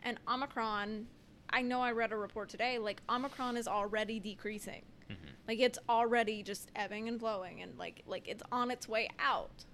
and 0.02 0.18
Omicron. 0.28 1.06
I 1.50 1.62
know 1.62 1.80
I 1.80 1.92
read 1.92 2.12
a 2.12 2.16
report 2.16 2.48
today. 2.48 2.78
Like 2.78 3.00
Omicron 3.08 3.56
is 3.56 3.66
already 3.68 4.20
decreasing. 4.20 4.82
hmm 5.08 5.14
Like 5.46 5.58
it's 5.60 5.78
already 5.88 6.42
just 6.42 6.70
ebbing 6.76 7.08
and 7.08 7.18
flowing, 7.18 7.62
and 7.62 7.76
like 7.78 8.02
like 8.06 8.28
it's 8.28 8.42
on 8.52 8.70
its 8.70 8.88
way 8.88 9.08
out. 9.18 9.64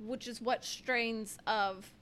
Which 0.00 0.26
is 0.26 0.40
what 0.40 0.64
strains 0.64 1.38
of 1.46 1.92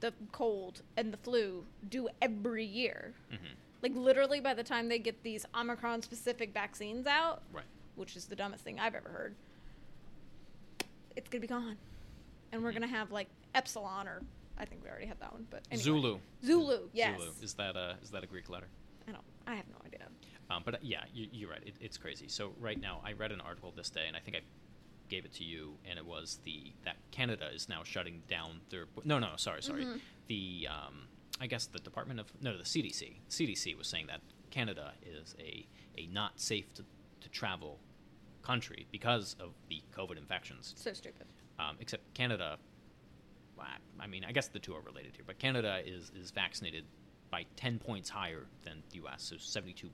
the 0.00 0.12
cold 0.32 0.82
and 0.96 1.12
the 1.12 1.16
flu 1.16 1.64
do 1.88 2.08
every 2.20 2.64
year. 2.64 3.14
hmm 3.30 3.36
Like 3.82 3.94
literally, 3.94 4.40
by 4.40 4.54
the 4.54 4.64
time 4.64 4.88
they 4.88 4.98
get 4.98 5.22
these 5.22 5.46
Omicron 5.54 6.02
specific 6.02 6.52
vaccines 6.52 7.06
out, 7.06 7.42
Right. 7.52 7.64
which 7.94 8.16
is 8.16 8.26
the 8.26 8.36
dumbest 8.36 8.64
thing 8.64 8.78
I've 8.80 8.94
ever 8.94 9.08
heard, 9.08 9.36
it's 11.16 11.28
gonna 11.30 11.40
be 11.40 11.46
gone, 11.46 11.76
and 12.52 12.62
we're 12.62 12.70
Mhm. 12.70 12.74
gonna 12.74 12.86
have 12.88 13.10
like 13.12 13.28
Epsilon 13.54 14.06
or 14.08 14.22
I 14.58 14.64
think 14.64 14.82
we 14.82 14.90
already 14.90 15.06
had 15.06 15.20
that 15.20 15.32
one, 15.32 15.46
but 15.50 15.62
anyway. 15.70 15.82
Zulu. 15.84 16.18
Zulu, 16.44 16.88
yes. 16.92 17.18
Zulu. 17.18 17.30
Is 17.42 17.54
that 17.54 17.76
a 17.76 17.96
is 18.02 18.10
that 18.10 18.24
a 18.24 18.26
Greek 18.26 18.48
letter? 18.48 18.68
I 19.08 19.12
don't. 19.12 19.24
I 19.46 19.54
have 19.54 19.68
no 19.68 19.76
idea. 19.84 20.06
Um, 20.50 20.62
but 20.64 20.74
uh, 20.74 20.78
yeah, 20.82 21.04
you, 21.12 21.28
you're 21.32 21.50
right. 21.50 21.62
It, 21.64 21.74
it's 21.80 21.96
crazy. 21.96 22.28
So 22.28 22.52
right 22.60 22.80
now, 22.80 23.00
I 23.04 23.12
read 23.12 23.32
an 23.32 23.40
article 23.40 23.72
this 23.76 23.90
day, 23.90 24.04
and 24.06 24.16
I 24.16 24.20
think 24.20 24.36
I 24.36 24.40
gave 25.08 25.24
it 25.24 25.32
to 25.34 25.44
you, 25.44 25.74
and 25.88 25.98
it 25.98 26.06
was 26.06 26.38
the 26.44 26.72
that 26.84 26.96
Canada 27.10 27.48
is 27.54 27.68
now 27.68 27.82
shutting 27.84 28.22
down 28.28 28.60
their. 28.70 28.86
No, 29.04 29.18
no, 29.18 29.30
no. 29.30 29.36
sorry, 29.36 29.62
sorry. 29.62 29.84
Mhm. 29.84 30.00
The 30.28 30.68
um, 30.70 31.08
I 31.40 31.46
guess 31.46 31.66
the 31.66 31.78
Department 31.78 32.20
of 32.20 32.26
no, 32.40 32.56
the 32.56 32.64
CDC. 32.64 33.16
CDC 33.30 33.76
was 33.76 33.88
saying 33.88 34.06
that 34.06 34.20
Canada 34.50 34.92
is 35.04 35.34
a 35.38 35.66
a 35.98 36.06
not 36.06 36.40
safe 36.40 36.72
to, 36.74 36.84
to 37.20 37.28
travel 37.28 37.78
country 38.42 38.86
because 38.92 39.34
of 39.40 39.50
the 39.68 39.82
COVID 39.96 40.16
infections. 40.18 40.74
So 40.76 40.92
stupid. 40.92 41.26
Um, 41.58 41.76
except 41.80 42.14
Canada. 42.14 42.58
I 44.00 44.06
mean, 44.06 44.24
I 44.24 44.32
guess 44.32 44.48
the 44.48 44.58
two 44.58 44.74
are 44.74 44.80
related 44.80 45.16
here, 45.16 45.24
but 45.26 45.38
Canada 45.38 45.80
is 45.84 46.10
is 46.14 46.30
vaccinated 46.30 46.84
by 47.30 47.44
10 47.56 47.78
points 47.78 48.08
higher 48.08 48.46
than 48.62 48.82
the 48.90 48.96
U.S. 48.96 49.22
So 49.22 49.36
72, 49.36 49.90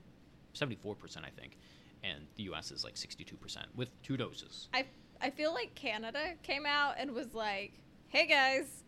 74 0.53 0.95
percent, 0.95 1.25
I 1.25 1.29
think, 1.29 1.57
and 2.03 2.27
the 2.35 2.43
U.S. 2.43 2.71
is 2.71 2.83
like 2.83 2.95
62 2.97 3.35
percent 3.37 3.67
with 3.75 3.89
two 4.03 4.17
doses. 4.17 4.67
I 4.73 4.85
I 5.21 5.29
feel 5.29 5.53
like 5.53 5.73
Canada 5.75 6.33
came 6.43 6.65
out 6.65 6.95
and 6.97 7.11
was 7.13 7.33
like, 7.33 7.71
"Hey 8.09 8.27
guys, 8.27 8.83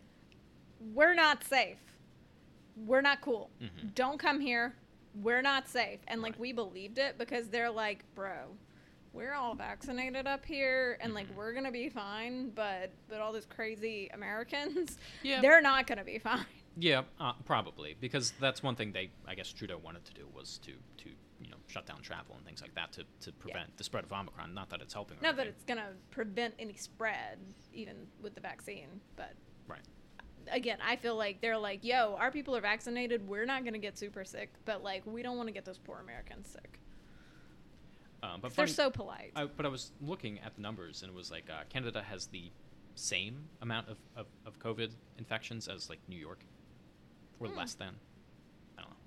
we're 0.94 1.14
not 1.14 1.42
safe. 1.44 1.78
We're 2.76 3.00
not 3.00 3.20
cool. 3.22 3.50
Mhm. 3.60 3.94
Don't 3.94 4.18
come 4.18 4.40
here. 4.40 4.74
We're 5.14 5.42
not 5.42 5.68
safe." 5.68 6.00
And 6.08 6.20
like 6.22 6.34
Right. 6.34 6.40
we 6.40 6.52
believed 6.52 6.98
it 6.98 7.16
because 7.18 7.48
they're 7.48 7.70
like, 7.70 8.04
"Bro, 8.14 8.56
we're 9.16 9.34
all 9.34 9.54
vaccinated 9.54 10.26
up 10.26 10.44
here 10.44 10.98
and 11.00 11.14
like 11.14 11.26
Mhm. 11.30 11.34
we're 11.36 11.52
going 11.52 11.64
to 11.64 11.72
be 11.72 11.88
fine, 11.88 12.50
but 12.50 12.92
but 13.08 13.20
all 13.20 13.32
those 13.32 13.46
crazy 13.46 14.08
Americans, 14.12 14.98
Yeah. 15.22 15.40
they're 15.40 15.60
not 15.62 15.86
going 15.86 15.98
to 15.98 16.04
be 16.04 16.18
fine." 16.18 16.44
Yeah, 16.78 17.04
uh, 17.18 17.32
probably 17.46 17.96
because 17.98 18.32
that's 18.38 18.62
one 18.62 18.76
thing 18.76 18.92
they, 18.92 19.10
I 19.26 19.34
guess, 19.34 19.50
Trudeau 19.50 19.78
wanted 19.78 20.04
to 20.04 20.12
do 20.14 20.26
was 20.34 20.58
to 20.58 20.72
to 20.98 21.08
you 21.40 21.48
know 21.50 21.56
shut 21.68 21.86
down 21.86 22.02
travel 22.02 22.34
and 22.36 22.44
things 22.44 22.60
like 22.60 22.74
that 22.74 22.92
to, 22.92 23.04
to 23.22 23.32
prevent 23.32 23.76
the 23.78 23.84
spread 23.84 24.04
of 24.04 24.12
Omicron. 24.12 24.52
Not 24.54 24.68
that 24.70 24.80
it's 24.82 24.92
helping. 24.94 25.16
Not 25.22 25.36
that 25.36 25.46
it's 25.46 25.64
going 25.64 25.78
to 25.78 25.88
prevent 26.10 26.54
any 26.58 26.74
spread 26.74 27.38
even 27.72 28.06
with 28.22 28.34
the 28.34 28.40
vaccine, 28.42 29.00
but 29.16 29.32
right. 29.68 29.80
again, 30.50 30.78
I 30.86 30.96
feel 30.96 31.16
like 31.16 31.40
they're 31.40 31.58
like, 31.58 31.82
yo, 31.84 32.14
our 32.16 32.30
people 32.30 32.54
are 32.56 32.60
vaccinated. 32.60 33.26
We're 33.26 33.44
not 33.46 33.62
going 33.64 33.72
to 33.74 33.78
get 33.78 33.98
super 33.98 34.24
sick, 34.24 34.52
but 34.64 34.82
like, 34.82 35.02
we 35.06 35.22
don't 35.22 35.36
want 35.36 35.48
to 35.48 35.52
get 35.52 35.64
those 35.64 35.78
poor 35.78 35.98
Americans 36.00 36.48
sick. 36.48 36.78
Um, 38.26 38.40
but 38.40 38.54
They're 38.54 38.66
funny- 38.66 38.74
so 38.74 38.90
polite. 38.90 39.32
I, 39.36 39.44
but 39.46 39.64
I 39.66 39.68
was 39.68 39.92
looking 40.00 40.38
at 40.40 40.54
the 40.56 40.62
numbers, 40.62 41.02
and 41.02 41.10
it 41.10 41.14
was 41.14 41.30
like 41.30 41.48
uh, 41.50 41.62
Canada 41.68 42.02
has 42.02 42.26
the 42.26 42.50
same 42.94 43.44
amount 43.62 43.88
of, 43.88 43.98
of, 44.16 44.26
of 44.46 44.58
COVID 44.58 44.90
infections 45.18 45.68
as 45.68 45.88
like 45.88 46.00
New 46.08 46.16
York, 46.18 46.40
or 47.40 47.48
Hmm. 47.48 47.56
less 47.58 47.74
than. 47.74 47.94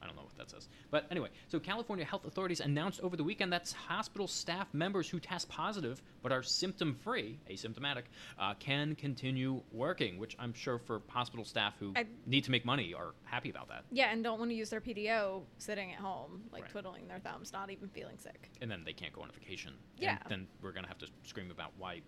I 0.01 0.05
don't 0.07 0.15
know. 0.15 0.21
I 0.21 0.23
don't 0.23 0.23
know 0.23 0.23
what 0.23 0.37
that 0.37 0.49
says. 0.49 0.67
But 0.91 1.05
anyway, 1.11 1.29
so 1.47 1.59
California 1.59 2.05
health 2.05 2.25
authorities 2.25 2.59
announced 2.61 2.99
over 3.01 3.15
the 3.17 3.23
weekend 3.23 3.51
that 3.53 3.69
hospital 3.87 4.27
staff 4.27 4.67
members 4.73 5.09
who 5.09 5.19
test 5.19 5.49
positive 5.49 6.01
but 6.21 6.31
are 6.31 6.41
symptom 6.43 6.95
free, 6.95 7.39
asymptomatic, 7.49 8.03
uh, 8.37 8.53
can 8.55 8.95
continue 8.95 9.61
working. 9.71 10.17
Which 10.17 10.35
I'm 10.39 10.53
sure 10.53 10.79
for 10.79 11.01
hospital 11.09 11.45
staff 11.45 11.73
who 11.79 11.93
I- 11.95 12.05
need 12.25 12.43
to 12.45 12.51
make 12.51 12.65
money 12.65 12.93
are 12.93 13.13
happy 13.25 13.49
about 13.49 13.67
that. 13.69 13.83
yeah, 13.91 14.11
and 14.11 14.23
don't 14.23 14.39
want 14.39 14.51
to 14.51 14.55
use 14.55 14.69
their 14.69 14.81
PTO 14.81 15.43
sitting 15.57 15.91
at 15.93 15.99
home, 15.99 16.43
like 16.51 16.63
Right. 16.63 16.71
twiddling 16.71 17.07
their 17.07 17.19
thumbs, 17.19 17.51
not 17.53 17.69
even 17.69 17.89
feeling 17.89 18.17
sick. 18.17 18.49
and 18.61 18.69
then 18.69 18.83
they 18.83 18.93
can't 18.93 19.13
go 19.13 19.21
on 19.21 19.29
a 19.29 19.33
vacation. 19.33 19.73
Yeah. 19.97 20.17
And 20.23 20.29
then 20.31 20.47
we're 20.61 20.71
gonna 20.73 20.87
have 20.87 20.97
to 20.99 21.07
scream 21.23 21.51
about 21.51 21.71
why 21.77 22.01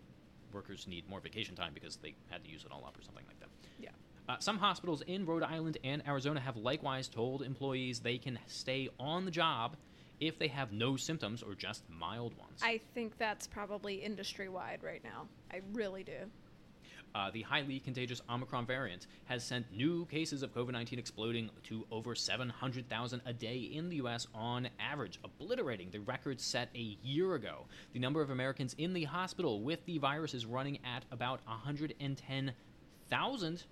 workers 0.54 0.86
need 0.88 1.08
more 1.10 1.20
vacation 1.22 1.56
time 1.56 1.74
because 1.74 1.96
they 1.98 2.14
had 2.30 2.44
to 2.44 2.50
use 2.50 2.66
it 2.66 2.72
all 2.72 2.86
up 2.86 2.98
or 2.98 3.02
something 3.02 3.26
like 3.28 3.40
that. 3.40 3.50
Yeah. 3.80 3.92
Uh, 4.30 4.38
some 4.40 4.58
hospitals 4.58 5.02
in 5.08 5.26
Rhode 5.26 5.44
Island 5.44 5.78
and 5.84 6.02
Arizona 6.08 6.40
have 6.40 6.56
likewise 6.56 7.08
told 7.08 7.42
employees 7.42 8.00
they 8.00 8.18
can 8.18 8.40
stay 8.48 8.90
on 9.00 9.26
the 9.26 9.32
job 9.32 9.76
if 10.20 10.38
they 10.38 10.48
have 10.48 10.72
no 10.72 10.96
symptoms 10.96 11.42
or 11.42 11.56
just 11.56 11.84
mild 11.90 12.38
ones. 12.38 12.62
I 12.64 12.80
think 12.94 13.18
that's 13.18 13.48
probably 13.48 13.96
industry 13.96 14.48
wide 14.48 14.84
right 14.84 15.04
now. 15.04 15.28
I 15.52 15.62
really 15.74 16.04
do. 16.04 16.30
Uh, 17.14 17.30
the 17.32 17.42
highly 17.42 17.80
contagious 17.80 18.22
Omicron 18.30 18.66
variant 18.66 19.08
has 19.26 19.44
sent 19.44 19.70
new 19.74 20.06
cases 20.06 20.44
of 20.44 20.54
COVID 20.54 20.72
19 20.72 20.98
exploding 20.98 21.50
to 21.64 21.86
over 21.92 22.16
700,000 22.16 23.22
a 23.26 23.34
day 23.34 23.58
in 23.58 23.90
the 23.90 23.98
U.S. 23.98 24.28
on 24.34 24.70
average, 24.80 25.20
obliterating 25.24 25.90
the 25.92 26.00
record 26.00 26.40
set 26.40 26.70
a 26.74 26.98
year 27.04 27.36
ago. 27.36 27.66
The 27.92 28.00
number 28.00 28.22
of 28.22 28.30
Americans 28.30 28.76
in 28.78 28.94
the 28.94 29.04
hospital 29.04 29.62
with 29.62 29.86
the 29.86 29.98
virus 29.98 30.34
is 30.34 30.46
running 30.46 30.80
at 30.86 31.04
about 31.12 31.42
110,000 31.48 32.54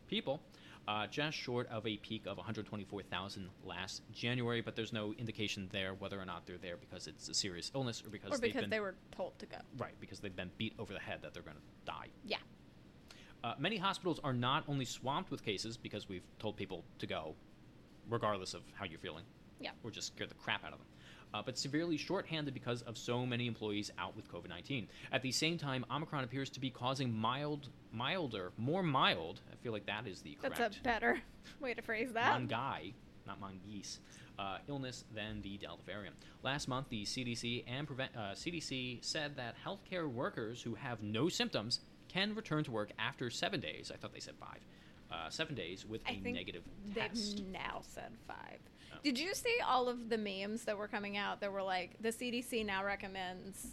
people. 0.08 0.42
Uh, 0.88 1.06
just 1.06 1.38
short 1.38 1.68
of 1.70 1.86
a 1.86 1.98
peak 1.98 2.26
of 2.26 2.38
124,000 2.38 3.48
last 3.64 4.02
January, 4.12 4.60
but 4.60 4.76
there's 4.76 4.92
no 4.92 5.14
indication 5.20 5.70
there 5.72 5.94
whether 5.94 6.20
or 6.20 6.26
not 6.26 6.48
they're 6.48 6.58
there 6.58 6.78
because 6.78 7.06
it's 7.06 7.30
a 7.30 7.34
serious 7.34 7.72
illness 7.76 8.02
or 8.04 8.10
because 8.10 8.32
Or 8.34 8.40
because 8.40 8.62
been 8.62 8.72
they 8.72 8.80
were 8.80 8.96
told 9.12 9.38
to 9.38 9.46
go. 9.46 9.58
right 9.78 9.94
because 10.00 10.20
they've 10.20 10.36
been 10.36 10.50
beat 10.58 10.74
over 10.80 10.92
the 10.92 11.00
head 11.00 11.20
that 11.22 11.34
they're 11.36 11.44
going 11.44 11.58
to 11.58 11.62
die. 11.86 12.08
Yeah. 12.26 12.38
Uh, 13.44 13.54
many 13.60 13.78
hospitals 13.78 14.20
are 14.24 14.34
not 14.34 14.64
only 14.68 14.86
swamped 14.86 15.30
with 15.30 15.44
cases 15.46 15.78
because 15.78 16.10
we've 16.10 16.26
told 16.40 16.58
people 16.58 16.84
to 16.98 17.06
go, 17.06 17.36
regardless 18.10 18.56
of 18.56 18.62
how 18.74 18.86
you're 18.86 18.98
feeling, 19.00 19.26
Yeah. 19.60 19.72
or 19.84 19.92
just 19.92 20.08
scared 20.08 20.32
the 20.32 20.36
crap 20.36 20.66
out 20.66 20.74
of 20.74 20.80
them, 20.80 20.88
uh, 21.34 21.42
but 21.46 21.58
severely 21.58 21.98
shorthanded 21.98 22.54
because 22.54 22.82
of 22.84 22.98
so 22.98 23.26
many 23.26 23.48
employees 23.48 23.92
out 23.98 24.16
with 24.16 24.32
COVID 24.32 24.50
19. 24.50 24.88
At 25.12 25.22
the 25.22 25.32
same 25.32 25.58
time, 25.58 25.86
Omicron 25.92 26.24
appears 26.24 26.50
to 26.52 26.60
be 26.60 26.70
causing 26.70 27.14
mild, 27.14 27.70
milder, 27.92 28.52
more 28.58 28.84
mild, 28.84 29.42
I 29.52 29.56
feel 29.64 29.72
like 29.72 29.86
that 29.86 30.08
is 30.08 30.22
the 30.22 30.36
correct 30.36 30.58
That's 30.58 30.78
a 30.78 30.82
better 30.82 31.22
way 31.60 31.74
to 31.74 31.82
phrase 31.82 32.12
that. 32.14 32.40
Mongai, 32.40 32.94
not 33.28 33.40
mongoose, 33.40 34.00
uh, 34.38 34.58
illness 34.68 35.04
than 35.14 35.42
the 35.42 35.58
Delta 35.58 35.84
variant. 35.86 36.16
Last 36.44 36.68
month, 36.68 36.88
the 36.90 37.04
CDC 37.04 37.64
and 37.68 37.86
prevent, 37.86 38.12
uh, 38.16 38.32
CDC 38.34 39.04
said 39.04 39.36
that 39.36 39.56
healthcare 39.66 40.10
workers 40.12 40.62
who 40.62 40.76
have 40.76 41.04
no 41.04 41.30
symptoms 41.30 41.82
can 42.08 42.34
return 42.34 42.64
to 42.64 42.72
work 42.72 42.92
after 42.98 43.30
seven 43.30 43.60
days. 43.60 43.92
I 43.94 43.98
thought 43.98 44.14
they 44.14 44.20
said 44.20 44.36
five. 44.40 44.60
Uh, 45.12 45.28
seven 45.30 45.56
days 45.56 45.88
with 45.88 46.02
I 46.08 46.12
a 46.12 46.20
think 46.20 46.36
negative 46.36 46.62
They've 46.94 47.10
test. 47.10 47.42
now 47.52 47.82
said 47.82 48.12
five. 48.28 48.60
Did 49.04 49.18
you 49.20 49.34
see 49.34 49.56
all 49.66 49.88
of 49.90 50.10
the 50.10 50.18
memes 50.18 50.64
that 50.66 50.78
were 50.78 50.88
coming 50.88 51.18
out 51.18 51.42
that 51.42 51.52
were 51.52 51.64
like 51.64 51.96
the 52.02 52.10
CDC 52.10 52.66
now 52.66 52.84
recommends 52.84 53.68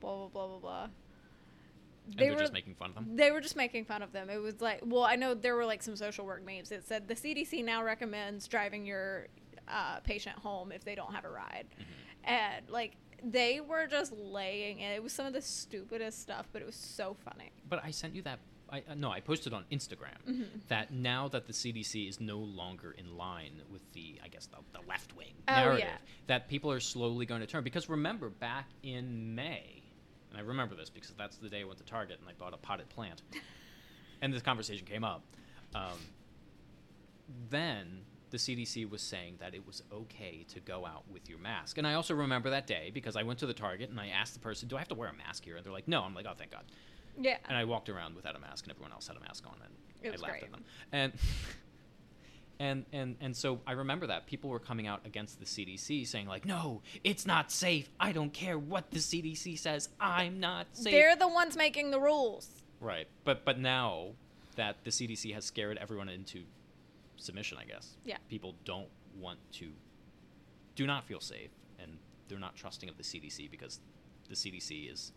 blah 0.00 0.16
blah 0.16 0.28
blah 0.28 0.46
blah 0.46 0.58
blah? 0.58 0.88
And 2.10 2.18
They 2.18 2.30
were 2.30 2.36
just 2.36 2.52
making 2.52 2.74
fun 2.74 2.90
of 2.90 2.94
them. 2.94 3.16
they 3.16 3.30
were 3.32 3.40
just 3.40 3.56
making 3.56 3.84
fun 3.84 4.02
of 4.02 4.12
them. 4.12 4.30
It 4.30 4.36
was 4.40 4.60
like, 4.60 4.80
well, 4.84 5.02
I 5.02 5.16
know 5.16 5.34
there 5.34 5.56
were 5.56 5.66
like 5.66 5.82
some 5.82 5.96
social 5.96 6.24
work 6.24 6.44
memes. 6.44 6.70
It 6.70 6.86
said 6.86 7.08
the 7.08 7.14
CDC 7.16 7.64
now 7.64 7.82
recommends 7.82 8.46
driving 8.46 8.86
your 8.86 9.26
uh, 9.68 9.98
patient 10.00 10.38
home 10.38 10.70
if 10.70 10.84
they 10.84 10.94
don't 10.94 11.12
have 11.14 11.24
a 11.24 11.30
ride, 11.30 11.66
Mm-hmm. 11.72 12.32
and 12.34 12.68
like 12.70 12.92
they 13.24 13.60
were 13.60 13.86
just 13.88 14.12
laying 14.12 14.80
it. 14.80 14.94
It 14.94 15.02
was 15.02 15.12
some 15.12 15.26
of 15.26 15.32
the 15.32 15.40
stupidest 15.42 16.20
stuff, 16.20 16.46
but 16.52 16.62
it 16.62 16.66
was 16.66 16.76
so 16.76 17.16
funny. 17.24 17.50
But 17.68 17.82
I 17.84 17.90
sent 17.90 18.14
you 18.14 18.22
that. 18.22 18.38
I, 18.68 18.78
uh, 18.90 18.94
no, 18.96 19.10
I 19.12 19.20
posted 19.20 19.52
on 19.52 19.64
Instagram 19.70 20.18
Mm-hmm. 20.28 20.42
that 20.68 20.92
now 20.92 21.28
that 21.28 21.46
the 21.46 21.52
CDC 21.52 22.08
is 22.08 22.20
no 22.20 22.38
longer 22.38 22.90
in 22.98 23.16
line 23.16 23.62
with 23.70 23.82
the, 23.92 24.20
I 24.24 24.28
guess, 24.28 24.46
the, 24.46 24.56
the 24.72 24.86
left 24.88 25.16
wing 25.16 25.34
Oh, 25.48 25.52
narrative, 25.54 25.84
yeah. 25.88 25.96
that 26.26 26.48
people 26.48 26.72
are 26.72 26.80
slowly 26.80 27.26
going 27.26 27.40
to 27.40 27.46
turn. 27.46 27.62
Because 27.62 27.88
remember, 27.88 28.28
back 28.28 28.68
in 28.82 29.34
May, 29.36 29.82
and 30.30 30.38
I 30.38 30.42
remember 30.42 30.74
this 30.74 30.90
because 30.90 31.12
that's 31.16 31.36
the 31.36 31.48
day 31.48 31.60
I 31.60 31.64
went 31.64 31.78
to 31.78 31.84
Target 31.84 32.18
and 32.20 32.28
I 32.28 32.32
bought 32.32 32.54
a 32.54 32.56
potted 32.56 32.88
plant, 32.88 33.22
and 34.22 34.32
this 34.34 34.42
conversation 34.42 34.84
came 34.84 35.04
up. 35.04 35.22
Um, 35.74 35.98
then 37.50 38.00
the 38.30 38.36
CDC 38.36 38.88
was 38.90 39.02
saying 39.02 39.36
that 39.40 39.54
it 39.54 39.66
was 39.66 39.82
okay 39.92 40.44
to 40.48 40.60
go 40.60 40.84
out 40.84 41.04
with 41.12 41.28
your 41.28 41.38
mask. 41.38 41.78
And 41.78 41.86
I 41.86 41.94
also 41.94 42.14
remember 42.14 42.50
that 42.50 42.66
day 42.66 42.90
because 42.92 43.16
I 43.16 43.22
went 43.22 43.38
to 43.40 43.46
the 43.46 43.54
Target 43.54 43.90
and 43.90 44.00
I 44.00 44.08
asked 44.08 44.34
the 44.34 44.40
person, 44.40 44.68
Do 44.68 44.76
I 44.76 44.80
have 44.80 44.88
to 44.88 44.94
wear 44.94 45.08
a 45.08 45.14
mask 45.14 45.44
here? 45.44 45.56
And 45.56 45.64
they're 45.64 45.72
like, 45.72 45.86
No. 45.88 46.02
I'm 46.02 46.14
like, 46.14 46.26
Oh, 46.28 46.34
thank 46.36 46.50
God 46.50 46.64
Yeah, 47.18 47.36
and 47.48 47.56
I 47.56 47.64
walked 47.64 47.88
around 47.88 48.14
without 48.16 48.36
a 48.36 48.38
mask, 48.38 48.64
and 48.64 48.72
everyone 48.72 48.92
else 48.92 49.06
had 49.08 49.16
a 49.16 49.20
mask 49.20 49.44
on, 49.46 49.56
and 49.64 50.14
I 50.14 50.16
laughed 50.16 50.32
great. 50.32 50.42
at 50.44 50.52
them. 50.52 50.64
And 50.92 51.12
and 52.58 52.84
and 52.92 53.16
and 53.20 53.36
so 53.36 53.60
I 53.66 53.72
remember 53.72 54.06
that 54.06 54.26
people 54.26 54.50
were 54.50 54.58
coming 54.58 54.86
out 54.86 55.00
against 55.04 55.38
the 55.38 55.46
CDC, 55.46 56.06
saying 56.06 56.26
like, 56.26 56.44
"No, 56.44 56.82
it's 57.04 57.26
not 57.26 57.50
safe. 57.50 57.90
I 58.00 58.12
don't 58.12 58.32
care 58.32 58.58
what 58.58 58.90
the 58.90 58.98
CDC 58.98 59.58
says. 59.58 59.88
I'm 60.00 60.40
not 60.40 60.66
safe." 60.72 60.92
they're 60.92 61.16
the 61.16 61.28
ones 61.28 61.56
making 61.56 61.90
the 61.90 62.00
rules. 62.00 62.48
right, 62.80 63.08
but 63.24 63.44
but 63.44 63.58
now 63.58 64.12
that 64.56 64.76
the 64.84 64.90
CDC 64.90 65.34
has 65.34 65.44
scared 65.44 65.78
everyone 65.80 66.08
into 66.08 66.42
submission, 67.16 67.58
I 67.60 67.64
guess. 67.64 67.96
Yeah. 68.04 68.16
People 68.28 68.54
don't 68.64 68.88
want 69.18 69.38
to, 69.52 69.68
do 70.74 70.86
not 70.86 71.06
feel 71.06 71.20
safe, 71.20 71.50
and 71.78 71.98
they're 72.28 72.38
not 72.38 72.56
trusting 72.56 72.88
of 72.88 72.96
the 72.96 73.02
CDC 73.02 73.50
because 73.50 73.80
the 74.28 74.34
CDC 74.34 74.90
is 74.92 75.12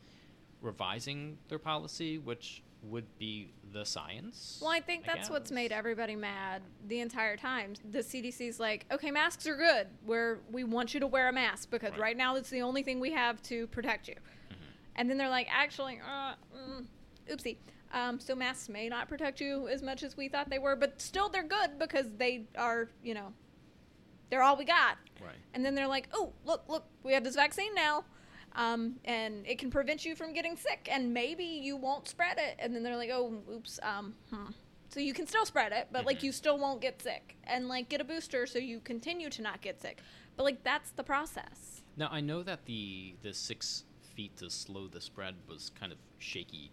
revising 0.61 1.37
their 1.47 1.59
policy, 1.59 2.17
which 2.17 2.63
would 2.83 3.05
be 3.17 3.51
the 3.73 3.85
science. 3.85 4.59
Well, 4.61 4.71
I 4.71 4.79
think 4.79 5.07
I 5.07 5.13
that's 5.15 5.29
what's 5.29 5.51
made 5.51 5.71
everybody 5.71 6.15
mad 6.15 6.61
the 6.87 7.01
entire 7.01 7.35
time. 7.35 7.73
The 7.91 7.99
CDC's 7.99 8.59
like, 8.59 8.85
okay, 8.91 9.11
masks 9.11 9.45
are 9.47 9.55
good. 9.57 9.87
We're 10.05 10.39
we 10.51 10.63
want 10.63 10.93
you 10.93 10.99
to 11.01 11.07
wear 11.07 11.27
a 11.27 11.33
mask 11.33 11.69
because 11.69 11.91
Right. 11.91 11.99
right, 11.99 12.17
now 12.17 12.35
it's 12.35 12.49
the 12.49 12.61
only 12.61 12.83
thing 12.83 12.99
we 12.99 13.11
have 13.11 13.41
to 13.43 13.67
protect 13.67 14.07
you. 14.07 14.15
Mhm. 14.15 14.55
And 14.95 15.09
then 15.09 15.17
they're 15.17 15.29
like, 15.29 15.47
actually, 15.51 15.99
uh, 15.99 16.35
mm, 16.55 16.85
oopsie. 17.29 17.57
Um, 17.91 18.19
so 18.19 18.35
masks 18.35 18.69
may 18.69 18.87
not 18.87 19.09
protect 19.09 19.41
you 19.41 19.67
as 19.67 19.81
much 19.81 20.03
as 20.03 20.15
we 20.15 20.29
thought 20.29 20.49
they 20.49 20.59
were, 20.59 20.75
but 20.75 21.01
still 21.01 21.27
they're 21.27 21.43
good 21.43 21.79
because 21.79 22.05
they 22.17 22.45
are, 22.55 22.89
you 23.03 23.13
know, 23.13 23.33
they're 24.29 24.43
all 24.43 24.55
we 24.55 24.63
got. 24.65 24.97
Right. 25.21 25.35
And 25.53 25.65
then 25.65 25.73
they're 25.75 25.87
like, 25.87 26.07
oh, 26.13 26.31
look, 26.45 26.63
look, 26.69 26.85
we 27.03 27.13
have 27.13 27.23
this 27.23 27.35
vaccine 27.35 27.73
now. 27.73 28.05
Um, 28.55 28.95
and 29.05 29.45
it 29.45 29.57
can 29.59 29.69
prevent 29.69 30.05
you 30.05 30.15
from 30.15 30.33
getting 30.33 30.55
sick, 30.57 30.87
and 30.91 31.13
maybe 31.13 31.43
you 31.43 31.77
won't 31.77 32.07
spread 32.07 32.37
it. 32.37 32.55
And 32.59 32.75
then 32.75 32.83
they're 32.83 32.97
like, 32.97 33.11
oh, 33.11 33.41
oops, 33.51 33.79
um, 33.83 34.15
hmm. 34.31 34.47
So 34.89 34.99
you 34.99 35.13
can 35.13 35.27
still 35.27 35.45
spread 35.45 35.71
it, 35.71 35.87
but 35.91 36.05
like 36.05 36.19
Mhm. 36.19 36.23
you 36.23 36.31
still 36.31 36.57
won't 36.57 36.81
get 36.81 36.99
sick. 37.01 37.37
And 37.43 37.67
like 37.67 37.89
get 37.89 38.01
a 38.01 38.03
booster 38.03 38.47
so 38.47 38.57
you 38.57 38.79
continue 38.79 39.29
to 39.29 39.41
not 39.43 39.61
get 39.61 39.79
sick. 39.79 40.01
But 40.35 40.43
like 40.45 40.63
that's 40.63 40.89
the 40.91 41.03
process. 41.03 41.83
Now 41.95 42.09
I 42.11 42.21
know 42.21 42.41
that 42.41 42.65
the 42.65 43.13
the 43.21 43.31
six 43.33 43.85
feet 44.15 44.35
to 44.37 44.49
slow 44.49 44.87
the 44.87 44.99
spread 44.99 45.35
was 45.47 45.69
kind 45.79 45.91
of 45.91 45.99
shaky 46.17 46.71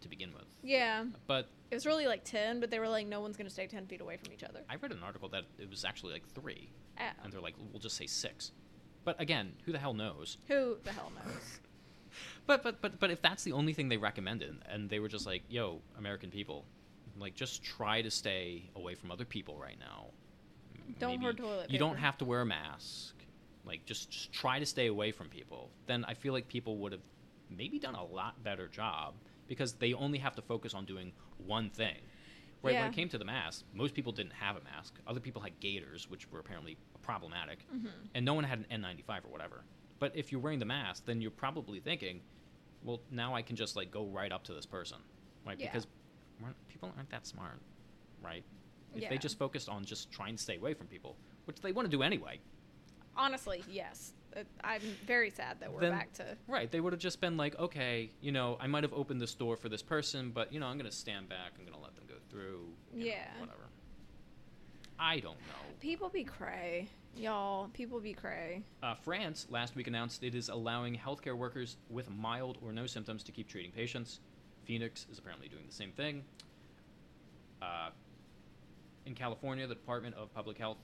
to 0.00 0.08
begin 0.08 0.32
with, 0.34 0.46
Yeah. 0.64 1.04
but 1.28 1.48
It 1.70 1.74
was 1.76 1.86
really 1.86 2.06
like 2.08 2.24
10, 2.24 2.58
but 2.60 2.70
they 2.70 2.78
were 2.80 2.88
like, 2.88 3.06
no 3.06 3.20
one's 3.20 3.36
going 3.36 3.46
to 3.46 3.52
stay 3.52 3.66
10 3.66 3.86
feet 3.86 4.00
away 4.00 4.16
from 4.16 4.32
each 4.32 4.42
other. 4.42 4.64
I 4.68 4.76
read 4.76 4.90
an 4.92 5.02
article 5.02 5.28
that 5.30 5.44
it 5.58 5.68
was 5.70 5.84
actually 5.84 6.14
like 6.14 6.26
three, 6.28 6.70
Uh, 6.98 7.10
and 7.22 7.32
they're 7.32 7.40
like, 7.40 7.54
we'll 7.72 7.80
just 7.80 7.96
say 7.96 8.06
six. 8.06 8.52
But 9.08 9.18
again, 9.22 9.54
who 9.64 9.72
the 9.72 9.78
hell 9.78 9.94
knows? 9.94 10.36
who 10.48 10.76
the 10.84 10.92
hell 10.92 11.10
knows? 11.16 11.60
But 12.46 12.62
but 12.62 12.82
but 12.82 13.00
but 13.00 13.10
if 13.10 13.22
that's 13.22 13.42
the 13.42 13.52
only 13.52 13.72
thing 13.72 13.88
they 13.88 13.96
recommended, 13.96 14.56
and 14.70 14.90
they 14.90 15.00
were 15.00 15.08
just 15.08 15.24
like, 15.24 15.42
"Yo, 15.48 15.80
American 15.96 16.30
people, 16.30 16.66
like 17.18 17.34
just 17.34 17.62
try 17.62 18.02
to 18.02 18.10
stay 18.10 18.70
away 18.74 18.94
from 18.94 19.10
other 19.10 19.24
people 19.24 19.56
right 19.58 19.78
now. 19.78 20.08
Don't 20.98 21.12
maybe 21.12 21.22
hoard 21.22 21.36
toilet 21.38 21.70
You 21.70 21.78
don't 21.78 21.96
have 21.96 22.18
to 22.18 22.26
wear 22.26 22.42
a 22.42 22.46
mask. 22.46 23.14
Like 23.64 23.86
just 23.86 24.10
just 24.10 24.30
try 24.30 24.58
to 24.58 24.66
stay 24.66 24.88
away 24.88 25.10
from 25.12 25.28
people. 25.28 25.70
Then 25.86 26.04
I 26.06 26.12
feel 26.14 26.34
like 26.34 26.48
people 26.48 26.76
would 26.78 26.92
have 26.92 27.06
maybe 27.48 27.78
done 27.78 27.94
a 27.94 28.04
lot 28.04 28.42
better 28.42 28.68
job 28.68 29.14
because 29.46 29.72
they 29.74 29.94
only 29.94 30.18
have 30.18 30.34
to 30.36 30.42
focus 30.42 30.74
on 30.74 30.84
doing 30.84 31.12
one 31.46 31.70
thing. 31.70 31.96
Right 32.62 32.74
when 32.74 32.86
it 32.86 32.92
came 32.94 33.08
to 33.10 33.18
the 33.18 33.24
mask, 33.24 33.64
most 33.72 33.94
people 33.94 34.12
didn't 34.12 34.32
have 34.32 34.56
a 34.56 34.60
mask. 34.64 34.94
Other 35.06 35.20
people 35.20 35.40
had 35.42 35.58
gaiters, 35.60 36.10
which 36.10 36.30
were 36.30 36.40
apparently 36.40 36.76
problematic 37.02 37.60
hmm 37.70 37.86
and 38.14 38.24
no 38.24 38.34
one 38.34 38.44
had 38.44 38.64
an 38.70 38.82
N95 38.82 39.24
or 39.24 39.28
whatever. 39.28 39.64
But 39.98 40.14
if 40.16 40.30
you're 40.30 40.40
wearing 40.40 40.58
the 40.58 40.64
mask, 40.64 41.04
then 41.06 41.20
you're 41.20 41.30
probably 41.30 41.80
thinking, 41.80 42.20
well, 42.84 43.00
now 43.10 43.34
I 43.34 43.42
can 43.42 43.56
just 43.56 43.76
like 43.76 43.90
go 43.90 44.04
right 44.06 44.30
up 44.32 44.44
to 44.44 44.52
this 44.54 44.66
person, 44.66 44.98
right? 45.46 45.58
Yeah. 45.58 45.66
Because 45.66 45.86
people 46.68 46.92
aren't 46.96 47.10
that 47.10 47.26
smart, 47.26 47.60
right? 48.22 48.44
If 48.94 49.02
Yeah. 49.02 49.08
they 49.10 49.18
just 49.18 49.38
focused 49.38 49.68
on 49.68 49.84
just 49.84 50.10
trying 50.10 50.36
to 50.36 50.42
stay 50.42 50.56
away 50.56 50.74
from 50.74 50.86
people, 50.86 51.16
which 51.46 51.60
they 51.60 51.72
want 51.72 51.86
to 51.90 51.96
do 51.96 52.02
anyway, 52.02 52.40
Honestly, 53.16 53.64
yes. 53.68 54.12
Uh, 54.36 54.44
I'm 54.62 54.80
very 55.04 55.28
sad 55.30 55.58
that 55.58 55.72
we're 55.72 55.80
Then- 55.80 55.90
back 55.90 56.12
to. 56.14 56.36
right? 56.46 56.70
They 56.70 56.80
would 56.80 56.92
have 56.92 57.00
just 57.02 57.20
been 57.20 57.36
like, 57.36 57.58
okay, 57.58 58.10
you 58.20 58.30
know, 58.30 58.56
I 58.60 58.68
might 58.68 58.84
have 58.84 58.92
opened 58.92 59.20
this 59.20 59.34
door 59.34 59.56
for 59.56 59.68
this 59.68 59.82
person, 59.82 60.30
but 60.30 60.52
you 60.52 60.60
know, 60.60 60.66
I'm 60.68 60.76
gonna 60.78 60.92
stand 60.92 61.28
back. 61.28 61.54
I'm 61.58 61.64
gonna 61.64 61.80
let 61.82 61.96
them 61.96 61.97
go 61.97 61.97
through. 62.30 62.68
you 62.92 63.00
know, 63.00 63.06
Yeah. 63.06 63.40
whatever. 63.40 63.68
I 64.98 65.20
don't 65.20 65.38
know. 65.40 65.74
People 65.80 66.08
be 66.08 66.24
cray, 66.24 66.88
y'all. 67.16 67.68
People 67.68 68.00
be 68.00 68.12
cray. 68.12 68.64
Uh, 68.82 68.94
France 68.94 69.46
last 69.48 69.76
week 69.76 69.86
announced 69.86 70.24
it 70.24 70.34
is 70.34 70.48
allowing 70.48 70.96
healthcare 70.96 71.36
workers 71.36 71.76
with 71.88 72.10
mild 72.10 72.58
or 72.62 72.72
no 72.72 72.86
symptoms 72.86 73.22
to 73.24 73.32
keep 73.32 73.48
treating 73.48 73.70
patients. 73.70 74.20
Phoenix 74.64 75.06
is 75.10 75.18
apparently 75.18 75.48
doing 75.48 75.64
the 75.66 75.72
same 75.74 75.92
thing. 75.92 76.24
Uh, 77.62 77.90
in 79.06 79.14
California, 79.14 79.66
the 79.66 79.74
Department 79.74 80.14
of 80.16 80.32
Public 80.34 80.58
Health 80.58 80.78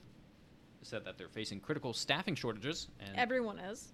said 0.81 1.03
that 1.05 1.17
they're 1.17 1.27
facing 1.29 1.59
critical 1.59 1.93
staffing 1.93 2.35
shortages, 2.35 2.87
and 2.99 3.17
Everyone 3.17 3.59
is. 3.59 3.91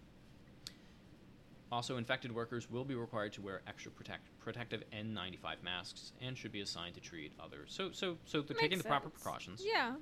Also 1.72 1.98
infected 1.98 2.32
workers 2.34 2.70
will 2.70 2.84
be 2.84 2.96
required 2.96 3.32
to 3.34 3.42
wear 3.42 3.62
extra 3.66 3.92
protect, 3.92 4.28
protective 4.40 4.84
N95 4.94 5.63
masks 5.63 6.12
and 6.22 6.38
should 6.38 6.51
be 6.51 6.62
assigned 6.62 6.94
to 6.96 7.01
treat 7.01 7.32
others. 7.40 7.72
So, 7.74 7.92
so, 7.92 8.18
so 8.25 8.42
they're 8.42 8.56
taking 8.58 8.72
Makes 8.78 8.84
the 8.84 8.90
proper 8.90 9.10
sense. 9.10 9.22
precautions. 9.24 9.63
Yeah. 9.66 9.96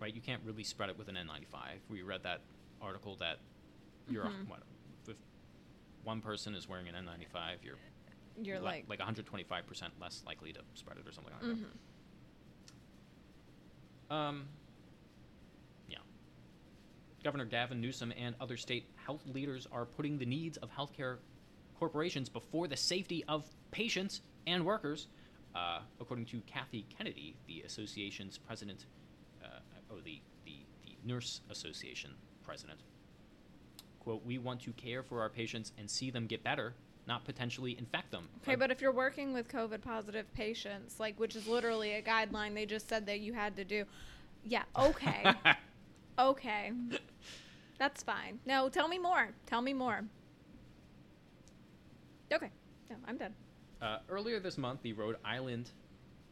right? 0.00 0.14
You 0.14 0.20
can't 0.22 0.40
really 0.46 0.64
spread 0.64 0.88
it 0.88 0.96
with 0.96 1.08
an 1.08 1.16
N95. 1.16 1.80
We 1.90 2.00
read 2.02 2.22
that 2.22 2.40
article 2.80 3.16
that 3.16 3.38
you're 4.08 4.24
Mhm. 4.24 4.48
what 4.48 4.62
if 5.06 5.16
one 6.04 6.22
person 6.22 6.54
is 6.54 6.66
wearing 6.68 6.88
an 6.88 6.94
N95, 6.94 7.62
you're 7.62 7.76
You're 8.40 8.58
li- 8.58 8.64
like. 8.64 8.88
like 8.88 8.98
125 9.00 9.66
percent 9.66 9.92
less 10.00 10.22
likely 10.26 10.52
to 10.54 10.60
spread 10.74 10.96
it 10.96 11.06
or 11.06 11.12
something 11.12 11.34
like 11.34 11.42
that. 11.42 11.50
Um, 14.14 14.48
yeah. 14.48 14.48
Governor 17.22 17.44
Gavin 17.44 17.80
Newsom 17.80 18.12
and 18.18 18.34
other 18.40 18.56
state 18.56 18.86
health 19.04 19.22
leaders 19.26 19.66
are 19.70 19.84
putting 19.84 20.18
the 20.18 20.26
needs 20.26 20.56
of 20.58 20.70
healthcare 20.74 21.16
corporations 21.78 22.28
before 22.28 22.68
the 22.68 22.76
safety 22.76 23.24
of 23.28 23.44
patients 23.70 24.22
and 24.46 24.64
workers, 24.64 25.06
uh, 25.54 25.80
according 26.00 26.26
to 26.26 26.40
Cathy 26.46 26.86
Kennedy, 26.96 27.36
the 27.46 27.62
association's 27.62 28.38
president, 28.38 28.86
uh, 29.42 29.48
or 29.90 30.00
the, 30.04 30.20
the, 30.44 30.58
the 30.84 30.96
Nurse 31.04 31.40
Association 31.50 32.10
president. 32.44 32.80
Quote, 34.00 34.24
we 34.24 34.38
want 34.38 34.60
to 34.62 34.72
care 34.72 35.02
for 35.02 35.20
our 35.20 35.28
patients 35.28 35.72
and 35.78 35.90
see 35.90 36.10
them 36.10 36.26
get 36.26 36.42
better, 36.42 36.74
not 37.06 37.24
potentially 37.24 37.76
infect 37.78 38.10
them. 38.10 38.28
Okay, 38.42 38.54
but 38.54 38.70
if 38.70 38.80
you're 38.80 38.92
working 38.92 39.34
with 39.34 39.48
COVID 39.48 39.82
positive 39.82 40.32
patients, 40.32 40.98
like 40.98 41.18
which 41.20 41.36
is 41.36 41.46
literally 41.46 41.94
a 41.94 42.02
guideline 42.02 42.54
they 42.54 42.66
just 42.66 42.88
said 42.88 43.06
that 43.06 43.20
you 43.20 43.34
had 43.34 43.56
to 43.56 43.64
do. 43.64 43.84
Yeah, 44.44 44.62
okay. 44.78 45.34
okay. 46.18 46.72
That's 47.80 48.02
fine. 48.02 48.38
No, 48.44 48.68
tell 48.68 48.88
me 48.88 48.98
more. 48.98 49.30
Tell 49.46 49.62
me 49.62 49.72
more. 49.72 50.02
Okay. 52.30 52.50
No, 52.90 52.96
I'm 53.08 53.16
done. 53.16 53.32
Uh, 53.80 54.00
earlier 54.10 54.38
this 54.38 54.58
month, 54.58 54.82
the 54.82 54.92
Rhode 54.92 55.16
Island, 55.24 55.70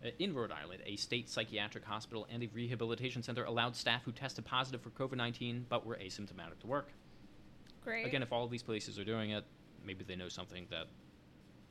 uh, 0.05 0.11
in 0.19 0.35
Rhode 0.35 0.53
Island, 0.53 0.83
a 0.85 0.97
state 0.97 1.31
psychiatric 1.31 1.87
hospital 1.87 2.27
and 2.31 2.43
a 2.43 2.49
rehabilitation 2.53 3.23
center 3.23 3.45
allowed 3.45 3.75
staff 3.77 4.05
who 4.05 4.13
tested 4.13 4.45
positive 4.45 4.83
for 4.83 4.91
COVID 4.91 5.17
19 5.17 5.65
but 5.71 5.87
were 5.87 5.97
asymptomatic 5.97 6.59
to 6.61 6.67
work. 6.67 6.93
Great. 7.83 8.05
Again, 8.05 8.23
if 8.23 8.31
all 8.31 8.45
of 8.45 8.51
these 8.51 8.63
places 8.63 8.99
are 8.99 9.05
doing 9.05 9.31
it, 9.31 9.45
maybe 9.83 10.05
they 10.05 10.17
know 10.17 10.29
something 10.29 10.67
that, 10.69 10.85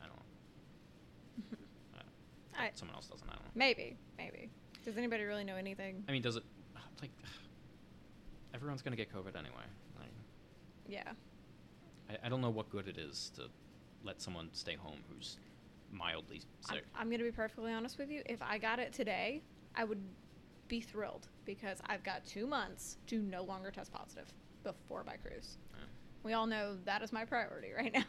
I 0.01 0.05
don't 0.07 1.51
know. 1.51 1.57
Uh, 1.99 2.61
I- 2.63 2.71
someone 2.73 2.95
else 2.95 3.05
doesn't, 3.05 3.27
I 3.29 3.33
don't 3.33 3.43
know. 3.43 3.51
maybe, 3.53 3.95
maybe. 4.17 4.49
Does 4.83 4.97
anybody 4.97 5.23
really 5.25 5.43
know 5.43 5.55
anything? 5.55 6.03
I 6.09 6.13
mean, 6.13 6.23
does 6.23 6.35
it, 6.37 6.43
like, 6.99 7.11
everyone's 8.57 8.81
going 8.81 8.95
to 8.95 8.97
get 8.97 9.13
COVID 9.13 9.35
anyway. 9.37 9.65
Like, 9.99 10.09
Yeah. 10.87 11.11
I, 12.09 12.25
I 12.25 12.29
don't 12.29 12.41
know 12.41 12.49
what 12.49 12.69
good 12.71 12.87
it 12.87 12.97
is 12.97 13.31
to 13.35 13.43
let 14.03 14.21
someone 14.21 14.49
stay 14.53 14.75
home 14.75 14.99
who's 15.09 15.37
mildly 15.91 16.41
I'm, 16.69 16.75
sick. 16.75 16.85
I'm 16.95 17.07
going 17.07 17.19
to 17.19 17.25
be 17.25 17.31
perfectly 17.31 17.71
honest 17.71 17.97
with 17.99 18.09
you. 18.09 18.23
If 18.25 18.41
I 18.41 18.57
got 18.57 18.79
it 18.79 18.93
today, 18.93 19.41
I 19.75 19.83
would 19.83 20.01
be 20.67 20.81
thrilled 20.81 21.27
because 21.45 21.79
I've 21.85 22.03
got 22.03 22.25
two 22.25 22.47
months 22.47 22.97
to 23.07 23.19
no 23.19 23.43
longer 23.43 23.69
test 23.69 23.91
positive 23.93 24.33
before 24.63 25.03
my 25.05 25.17
cruise. 25.17 25.57
Yeah. 25.71 25.85
We 26.23 26.33
all 26.33 26.47
know 26.47 26.77
that 26.85 27.03
is 27.03 27.13
my 27.13 27.25
priority 27.25 27.69
right 27.77 27.93
now. 27.93 28.03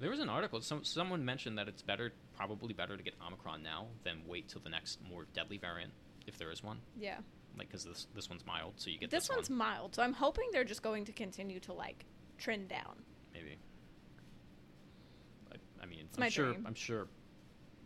There 0.00 0.10
was 0.10 0.18
an 0.18 0.28
article. 0.28 0.60
Some 0.62 0.82
someone 0.82 1.24
mentioned 1.24 1.56
that 1.58 1.68
it's 1.68 1.80
better, 1.80 2.12
probably 2.36 2.74
better 2.74 2.96
to 2.96 3.02
get 3.04 3.14
Omicron 3.24 3.62
now 3.62 3.86
than 4.02 4.22
wait 4.26 4.48
till 4.48 4.60
the 4.60 4.68
next 4.68 4.98
more 5.08 5.26
deadly 5.32 5.58
variant, 5.58 5.92
if 6.26 6.36
there 6.38 6.50
is 6.50 6.60
one. 6.60 6.80
Yeah. 6.98 7.18
Like, 7.58 7.68
because 7.68 7.84
this 7.84 8.06
this 8.14 8.28
one's 8.30 8.46
mild, 8.46 8.74
so 8.76 8.90
you 8.90 8.98
get 8.98 9.10
This 9.10 9.28
this, 9.28 9.36
one's 9.36 9.50
one, 9.50 9.58
mild, 9.58 9.94
so 9.94 10.02
I'm 10.02 10.12
hoping 10.14 10.44
they're 10.52 10.64
just 10.64 10.82
going 10.82 11.04
to 11.04 11.12
continue 11.12 11.60
to 11.60 11.72
like 11.72 12.04
trend 12.38 12.68
down. 12.68 13.02
maybe. 13.34 13.58
I, 15.52 15.56
I 15.82 15.86
mean, 15.86 16.06
It's 16.08 16.18
I'm 16.18 16.30
sure. 16.30 16.52
dream. 16.52 16.64
I'm 16.66 16.74
sure. 16.74 17.06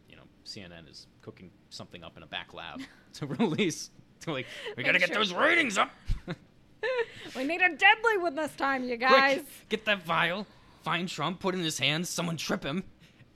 You 0.09 0.17
know, 0.17 0.23
CNN 0.45 0.89
is 0.91 1.07
cooking 1.21 1.51
something 1.71 2.05
up 2.05 2.17
in 2.17 2.23
a 2.23 2.27
back 2.27 2.55
lab 2.55 2.81
to 3.15 3.27
release. 3.27 3.91
To 4.21 4.33
like, 4.33 4.47
we 4.77 4.83
gotta 4.83 4.99
get 4.99 5.09
sure- 5.09 5.17
those 5.17 5.33
ratings 5.35 5.77
up. 5.79 5.91
we 7.37 7.45
need 7.45 7.61
a 7.61 7.69
deadly 7.75 8.19
one 8.19 8.35
this 8.35 8.55
time, 8.55 8.85
you 8.85 8.97
guys. 8.97 9.35
Quick, 9.35 9.47
get 9.69 9.85
that 9.87 10.05
vial. 10.05 10.47
Find 10.85 11.09
Trump. 11.09 11.41
Put 11.41 11.55
it 11.55 11.59
in 11.59 11.65
his 11.65 11.79
hands. 11.79 12.09
Someone 12.09 12.37
trip 12.37 12.63
him, 12.65 12.85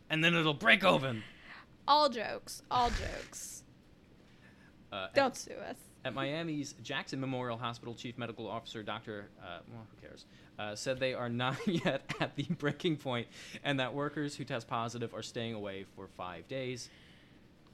and 0.08 0.22
then 0.22 0.34
it'll 0.34 0.54
break 0.54 0.84
open. 0.84 1.24
All 1.88 2.08
jokes, 2.08 2.62
all 2.70 2.90
jokes. 2.90 3.64
Uh, 4.92 5.08
Don't 5.14 5.36
sue 5.36 5.54
us. 5.54 5.76
At 6.04 6.14
Miami's 6.14 6.74
Jackson 6.82 7.20
Memorial 7.20 7.58
Hospital, 7.58 7.94
Chief 7.94 8.16
Medical 8.16 8.48
Officer 8.48 8.82
Dr. 8.82 9.28
Uh, 9.40 9.58
well, 9.70 9.86
who 9.90 10.06
cares, 10.06 10.24
uh, 10.58 10.74
said 10.74 10.98
they 10.98 11.12
are 11.12 11.28
not 11.28 11.56
yet 11.66 12.02
at 12.20 12.36
the 12.36 12.44
breaking 12.44 12.96
point 12.96 13.28
and 13.64 13.78
that 13.80 13.92
workers 13.92 14.34
who 14.34 14.44
test 14.44 14.66
positive 14.66 15.12
are 15.12 15.22
staying 15.22 15.54
away 15.54 15.84
for 15.96 16.08
five 16.16 16.48
days. 16.48 16.88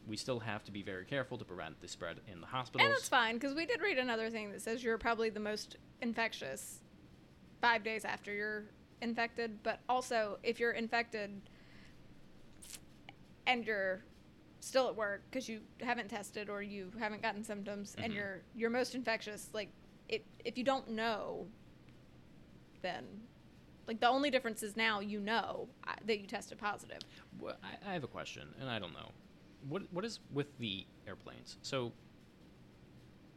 We 0.09 0.17
still 0.17 0.41
have 0.41 0.65
to 0.65 0.73
be 0.73 0.83
very 0.83 1.05
careful 1.05 1.39
to 1.39 1.45
prevent 1.45 1.81
the 1.81 1.89
spread 1.89 2.21
in 2.33 2.41
the 2.41 2.47
hospitals. 2.47 2.87
And 2.87 2.97
it's 2.97 3.09
fine 3.09 3.35
because 3.35 3.55
we 3.55 3.67
did 3.67 3.81
read 3.81 3.99
another 3.99 4.31
thing 4.31 4.51
that 4.53 4.63
says 4.63 4.83
you're 4.83 4.99
probably 4.99 5.31
the 5.31 5.41
most 5.41 5.77
infectious 6.03 6.81
five 7.61 7.83
days 7.85 8.05
after 8.05 8.33
you're 8.33 8.65
infected. 9.03 9.63
But 9.63 9.81
also, 9.89 10.39
if 10.43 10.61
you're 10.61 10.73
infected 10.73 11.31
and 13.47 13.65
you're 13.65 14.03
still 14.67 14.89
at 14.89 14.97
work 14.97 15.23
because 15.31 15.49
you 15.49 15.61
haven't 15.81 16.09
tested 16.09 16.51
or 16.51 16.61
you 16.61 16.91
haven't 16.99 17.23
gotten 17.23 17.45
symptoms 17.45 17.95
and 17.99 18.13
Mhm. 18.13 18.17
you're 18.17 18.43
you're 18.57 18.71
most 18.71 18.95
infectious, 18.97 19.49
like 19.55 19.71
it, 20.09 20.25
if 20.45 20.59
you 20.59 20.65
don't 20.65 20.89
know, 20.91 21.47
then 22.83 23.05
like 23.87 24.01
the 24.01 24.09
only 24.09 24.29
difference 24.31 24.63
is 24.65 24.77
now 24.77 24.99
you 24.99 25.21
know 25.21 25.69
uh, 25.87 25.93
that 26.05 26.19
you 26.21 26.27
tested 26.27 26.59
positive. 26.59 26.99
Well, 27.39 27.57
I, 27.63 27.91
I 27.91 27.93
have 27.93 28.03
a 28.03 28.09
question, 28.09 28.49
and 28.61 28.69
I 28.69 28.79
don't 28.81 28.93
know. 28.93 29.13
What 29.69 29.83
what 29.93 30.05
is 30.05 30.19
with 30.33 30.59
the 30.59 30.85
airplanes? 31.07 31.59
So 31.63 31.93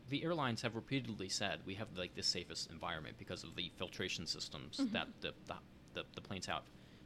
the 0.09 0.23
airlines 0.23 0.63
have 0.63 0.73
repeatedly 0.75 1.29
said 1.29 1.59
we 1.67 1.75
have 1.75 1.87
like 1.95 2.15
the 2.15 2.23
safest 2.23 2.71
environment 2.71 3.17
because 3.19 3.43
of 3.43 3.55
the 3.55 3.71
filtration 3.77 4.25
systems 4.25 4.77
Mhm. 4.77 4.91
that 4.93 5.07
the, 5.21 5.33
the, 5.45 5.55
the 5.93 6.05
the 6.15 6.21
planes 6.21 6.47
have. 6.47 6.63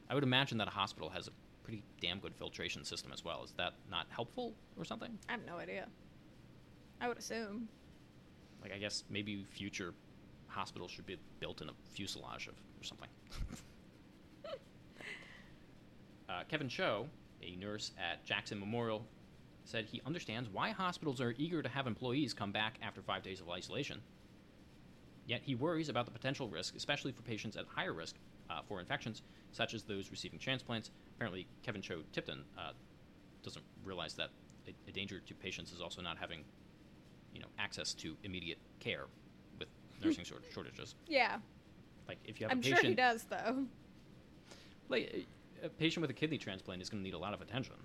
I 0.08 0.14
would 0.14 0.22
imagine 0.24 0.56
that 0.58 0.68
a 0.68 0.70
hospital 0.70 1.10
has 1.10 1.28
a 1.28 1.32
pretty 1.64 1.82
damn 2.00 2.18
good 2.20 2.34
filtration 2.34 2.84
system 2.84 3.10
as 3.12 3.24
well. 3.24 3.42
Is 3.42 3.52
that 3.56 3.72
not 3.90 4.06
helpful 4.10 4.54
or 4.78 4.84
something? 4.84 5.18
I 5.28 5.32
have 5.32 5.44
no 5.46 5.56
idea. 5.56 5.86
I 7.00 7.08
would 7.08 7.18
assume. 7.18 7.68
Like 8.62 8.72
I 8.72 8.78
guess 8.78 9.04
maybe 9.10 9.44
future 9.50 9.94
hospitals 10.46 10.90
should 10.90 11.06
be 11.06 11.16
built 11.40 11.60
in 11.60 11.68
a 11.68 11.72
fuselage 11.92 12.46
of 12.46 12.54
or 12.80 12.84
something. 12.84 13.08
uh, 16.28 16.42
Kevin 16.48 16.68
Cho, 16.68 17.06
a 17.42 17.56
nurse 17.56 17.90
at 17.98 18.24
Jackson 18.24 18.60
Memorial, 18.60 19.04
said 19.64 19.86
he 19.86 20.00
understands 20.06 20.48
why 20.50 20.70
hospitals 20.70 21.20
are 21.20 21.34
eager 21.38 21.62
to 21.62 21.68
have 21.68 21.86
employees 21.86 22.34
come 22.34 22.52
back 22.52 22.78
after 22.82 23.02
five 23.02 23.22
days 23.22 23.40
of 23.40 23.48
isolation. 23.48 24.00
Yet 25.26 25.40
he 25.42 25.54
worries 25.54 25.88
about 25.88 26.04
the 26.04 26.12
potential 26.12 26.48
risk, 26.48 26.76
especially 26.76 27.12
for 27.12 27.22
patients 27.22 27.56
at 27.56 27.64
higher 27.66 27.94
risk 27.94 28.16
uh, 28.50 28.60
for 28.68 28.78
infections, 28.78 29.22
such 29.52 29.72
as 29.72 29.82
those 29.82 30.10
receiving 30.10 30.38
transplants. 30.38 30.90
Apparently, 31.24 31.46
Kevin 31.62 31.80
Cho 31.80 32.02
Tipton 32.12 32.44
uh, 32.58 32.72
doesn't 33.42 33.64
realize 33.82 34.12
that 34.12 34.28
a, 34.68 34.74
a 34.90 34.92
danger 34.92 35.20
to 35.20 35.34
patients 35.34 35.72
is 35.72 35.80
also 35.80 36.02
not 36.02 36.18
having, 36.18 36.44
you 37.32 37.40
know, 37.40 37.46
access 37.58 37.94
to 37.94 38.14
immediate 38.24 38.58
care 38.78 39.06
with 39.58 39.68
nursing 40.04 40.22
shortages. 40.52 40.96
Yeah, 41.08 41.38
Like 42.06 42.18
if 42.26 42.38
you 42.38 42.44
have 42.44 42.52
I'm 42.52 42.58
a 42.60 42.62
sure 42.62 42.74
patient, 42.76 42.88
he 42.90 42.94
does 42.94 43.22
though. 43.22 43.64
like 44.90 45.24
a 45.62 45.70
patient 45.70 46.02
with 46.02 46.10
a 46.10 46.12
kidney 46.12 46.36
transplant 46.36 46.82
is 46.82 46.90
going 46.90 47.02
to 47.02 47.04
need 47.04 47.14
a 47.14 47.18
lot 47.18 47.32
of 47.32 47.40
attention. 47.40 47.76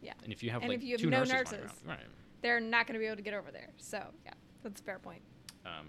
Yeah. 0.00 0.12
And 0.22 0.32
if 0.32 0.40
you 0.44 0.50
have 0.50 0.62
And 0.62 0.68
like 0.68 0.78
if 0.78 0.84
you 0.84 0.92
have 0.92 1.00
two 1.00 1.10
no 1.10 1.18
nurses, 1.24 1.34
nurses. 1.34 1.54
around- 1.58 1.72
right? 1.88 1.98
They're 2.40 2.60
not 2.60 2.86
going 2.86 2.94
to 2.94 3.00
be 3.00 3.06
able 3.06 3.16
to 3.16 3.22
get 3.22 3.34
over 3.34 3.50
there. 3.50 3.70
So 3.78 4.00
yeah, 4.24 4.34
that's 4.62 4.80
a 4.80 4.84
fair 4.84 5.00
point. 5.00 5.22
Um, 5.66 5.88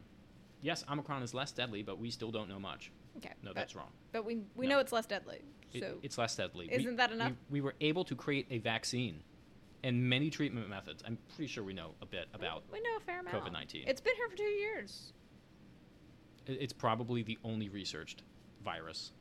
yes, 0.63 0.84
Omicron 0.91 1.22
is 1.22 1.36
less 1.36 1.52
deadly, 1.52 1.84
but 1.84 2.00
we 2.00 2.10
still 2.10 2.32
don't 2.32 2.50
know 2.50 2.60
much. 2.60 2.91
Okay. 3.17 3.34
No, 3.44 3.52
but, 3.52 3.56
that's 3.58 3.76
wrong. 3.76 3.91
But 4.13 4.26
we 4.26 4.39
we 4.56 4.65
No. 4.65 4.76
know 4.76 4.80
it's 4.80 4.91
less 4.91 5.06
deadly. 5.06 5.41
It- 5.73 5.79
So 5.81 5.97
it's 6.03 6.17
less 6.17 6.36
deadly. 6.36 6.67
Isn't 6.71 6.95
that 6.97 7.12
enough? 7.12 7.34
We, 7.49 7.60
we 7.60 7.62
were 7.62 7.75
able 7.81 8.03
to 8.05 8.15
create 8.15 8.47
a 8.49 8.57
vaccine 8.60 9.23
and 9.84 10.07
many 10.10 10.29
treatment 10.29 10.69
methods. 10.69 11.03
I'm 11.05 11.17
pretty 11.36 11.47
sure 11.47 11.63
we 11.63 11.73
know 11.73 11.91
a 12.01 12.05
bit 12.05 12.27
about. 12.34 12.63
We 12.71 12.79
know 12.81 12.97
a 12.97 12.99
fair 12.99 13.19
amount. 13.19 13.36
COVID-19. 13.45 13.88
It's 13.88 14.01
been 14.01 14.15
here 14.15 14.29
for 14.29 14.38
two 14.38 14.43
years. 14.43 15.13
it- 16.47 16.57
It's 16.62 16.73
probably 16.73 17.23
the 17.23 17.38
only 17.43 17.69
researched 17.69 18.23
virus 18.63 19.12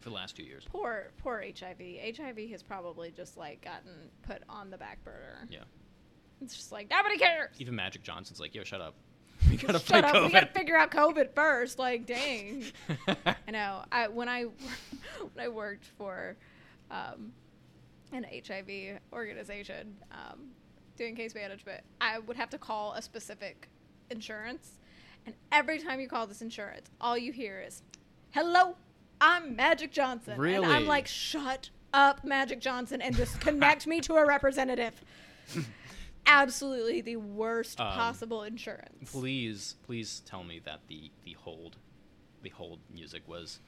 for 0.00 0.10
the 0.10 0.14
last 0.14 0.36
two 0.36 0.42
years. 0.42 0.64
Poor, 0.70 1.12
poor 1.18 1.42
HIV. 1.42 1.80
HIV 2.16 2.50
has 2.50 2.62
probably 2.62 3.10
just 3.10 3.36
like 3.38 3.62
gotten 3.64 4.10
put 4.22 4.42
on 4.48 4.70
the 4.70 4.76
back 4.78 5.02
burner. 5.04 5.46
Yeah. 5.50 5.60
It's 6.42 6.54
just 6.54 6.72
like 6.72 6.90
nobody 6.90 7.16
cares. 7.16 7.54
Even 7.58 7.74
Magic 7.74 8.02
Johnson's 8.02 8.40
like, 8.40 8.54
yo, 8.54 8.64
shut 8.64 8.80
up. 8.82 8.94
We 9.50 9.56
gotta 9.56 9.78
Shut 9.78 9.82
fight 9.88 10.04
up. 10.04 10.14
COVID. 10.14 10.26
We 10.26 10.32
gotta 10.32 10.46
figure 10.46 10.76
out 10.76 10.90
COVID 10.90 11.34
first. 11.34 11.78
Like, 11.78 12.06
dang. 12.06 12.64
I 13.46 13.50
know. 13.50 13.84
I 13.92 14.08
when 14.08 14.28
I 14.28 14.42
when 15.32 15.44
I 15.44 15.48
worked 15.48 15.84
for 15.98 16.36
um, 16.90 17.32
an 18.12 18.24
HIV 18.24 19.00
organization 19.12 19.96
um, 20.12 20.48
doing 20.96 21.14
case 21.14 21.34
management, 21.34 21.82
I 22.00 22.18
would 22.20 22.36
have 22.36 22.50
to 22.50 22.58
call 22.58 22.92
a 22.94 23.02
specific 23.02 23.68
insurance, 24.10 24.72
and 25.26 25.34
every 25.52 25.78
time 25.78 26.00
you 26.00 26.08
call 26.08 26.26
this 26.26 26.42
insurance, 26.42 26.90
all 27.00 27.16
you 27.16 27.32
hear 27.32 27.60
is, 27.66 27.82
"Hello, 28.32 28.76
I'm 29.20 29.54
Magic 29.56 29.92
Johnson," 29.92 30.32
and 30.34 30.42
Really? 30.42 30.66
I'm 30.66 30.86
like, 30.86 31.06
"Shut 31.06 31.70
up, 31.92 32.24
Magic 32.24 32.60
Johnson, 32.60 33.00
and 33.02 33.14
just 33.16 33.40
connect 33.40 33.86
me 33.86 34.00
to 34.02 34.14
a 34.14 34.26
representative." 34.26 35.02
Absolutely 36.26 37.00
the 37.00 37.16
worst 37.16 37.80
Um, 37.80 37.92
possible 37.92 38.42
insurance. 38.42 39.10
please, 39.10 39.76
please 39.84 40.20
tell 40.26 40.42
me 40.44 40.58
that 40.60 40.80
the 40.88 41.10
the 41.24 41.34
hold, 41.34 41.76
the 42.42 42.50
hold 42.50 42.80
music 42.92 43.22
was. 43.28 43.60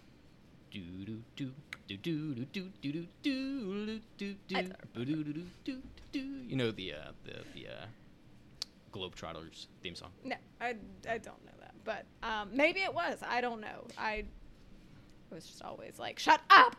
Do 0.70 0.80
do 0.80 1.22
do 1.36 1.52
do 1.86 1.96
do 1.96 2.34
do 2.34 2.44
do 2.44 2.74
do 2.82 3.06
do 3.22 4.00
do 4.18 4.34
do 4.48 4.56
I- 4.56 4.62
do 4.94 5.04
do 5.04 5.24
do 5.24 5.32
do 5.32 5.42
do 5.64 5.82
do. 6.12 6.18
You 6.48 6.56
know 6.56 6.70
the 6.70 6.92
uh, 6.94 7.12
the 7.24 7.44
the 7.54 7.68
uh, 7.68 7.86
Globetrotters 8.92 9.66
theme 9.82 9.94
song. 9.94 10.10
No, 10.24 10.36
I, 10.60 10.74
I 11.08 11.18
don't 11.18 11.42
know 11.44 11.52
that, 11.60 11.74
but 11.84 12.04
um, 12.22 12.50
maybe 12.52 12.80
it 12.80 12.92
was. 12.92 13.18
I 13.22 13.40
don't 13.40 13.60
know. 13.60 13.86
I 13.96 14.24
was 15.30 15.46
just 15.46 15.62
always 15.62 15.98
like, 15.98 16.18
"Shut 16.18 16.40
up!" 16.50 16.76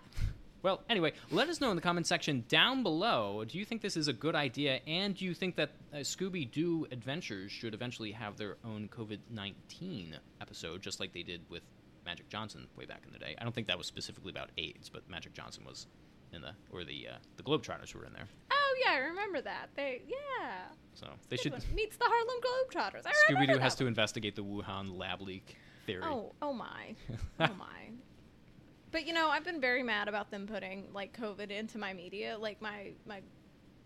Well, 0.63 0.83
anyway, 0.89 1.13
let 1.31 1.49
us 1.49 1.61
know 1.61 1.69
in 1.69 1.75
the 1.75 1.81
comment 1.81 2.07
section 2.07 2.43
down 2.49 2.83
below. 2.83 3.43
Do 3.47 3.57
you 3.57 3.65
think 3.65 3.81
this 3.81 3.95
is 3.95 4.07
a 4.07 4.13
good 4.13 4.35
idea? 4.35 4.79
And 4.87 5.15
do 5.15 5.25
you 5.25 5.33
think 5.33 5.55
that 5.55 5.71
uh, 5.93 5.97
Scooby 5.97 6.49
Doo 6.51 6.87
Adventures 6.91 7.51
should 7.51 7.73
eventually 7.73 8.11
have 8.11 8.37
their 8.37 8.57
own 8.65 8.89
COVID 8.89 9.19
19 9.29 10.15
episode, 10.41 10.81
just 10.81 10.99
like 10.99 11.13
they 11.13 11.23
did 11.23 11.41
with 11.49 11.63
Magic 12.05 12.29
Johnson 12.29 12.67
way 12.75 12.85
back 12.85 13.03
in 13.05 13.13
the 13.13 13.19
day? 13.19 13.35
I 13.39 13.43
don't 13.43 13.53
think 13.53 13.67
that 13.67 13.77
was 13.77 13.87
specifically 13.87 14.31
about 14.31 14.49
AIDS, 14.57 14.89
but 14.89 15.07
Magic 15.09 15.33
Johnson 15.33 15.63
was 15.65 15.87
in 16.33 16.41
the, 16.41 16.53
or 16.71 16.83
the, 16.83 17.07
uh, 17.11 17.17
the 17.37 17.43
Globetrotters 17.43 17.93
were 17.93 18.05
in 18.05 18.13
there. 18.13 18.27
Oh 18.51 18.75
yeah, 18.83 18.93
I 18.93 18.97
remember 18.97 19.41
that. 19.41 19.69
They 19.75 20.01
yeah. 20.07 20.65
So 20.93 21.07
they 21.29 21.37
Good 21.37 21.43
should, 21.43 21.51
one. 21.53 21.61
meets 21.73 21.95
the 21.97 22.05
Harlem 22.05 22.41
Globetrotters. 22.41 23.03
Scooby 23.29 23.51
Doo 23.51 23.59
has 23.59 23.75
to 23.75 23.85
investigate 23.85 24.35
the 24.35 24.43
Wuhan 24.43 24.97
lab 24.97 25.21
leak 25.21 25.55
theory. 25.85 26.03
Oh 26.03 26.33
oh 26.41 26.53
my, 26.53 26.95
oh 27.39 27.53
my. 27.57 27.91
But 28.97 29.05
you 29.05 29.13
know, 29.13 29.29
I've 29.29 29.43
been 29.43 29.62
very 29.62 29.83
mad 29.83 30.07
about 30.07 30.31
them 30.31 30.47
putting 30.47 30.86
like 30.91 31.15
COVID 31.15 31.51
into 31.51 31.77
my 31.77 31.93
media, 31.93 32.36
like 32.36 32.60
my 32.63 32.93
my 33.05 33.21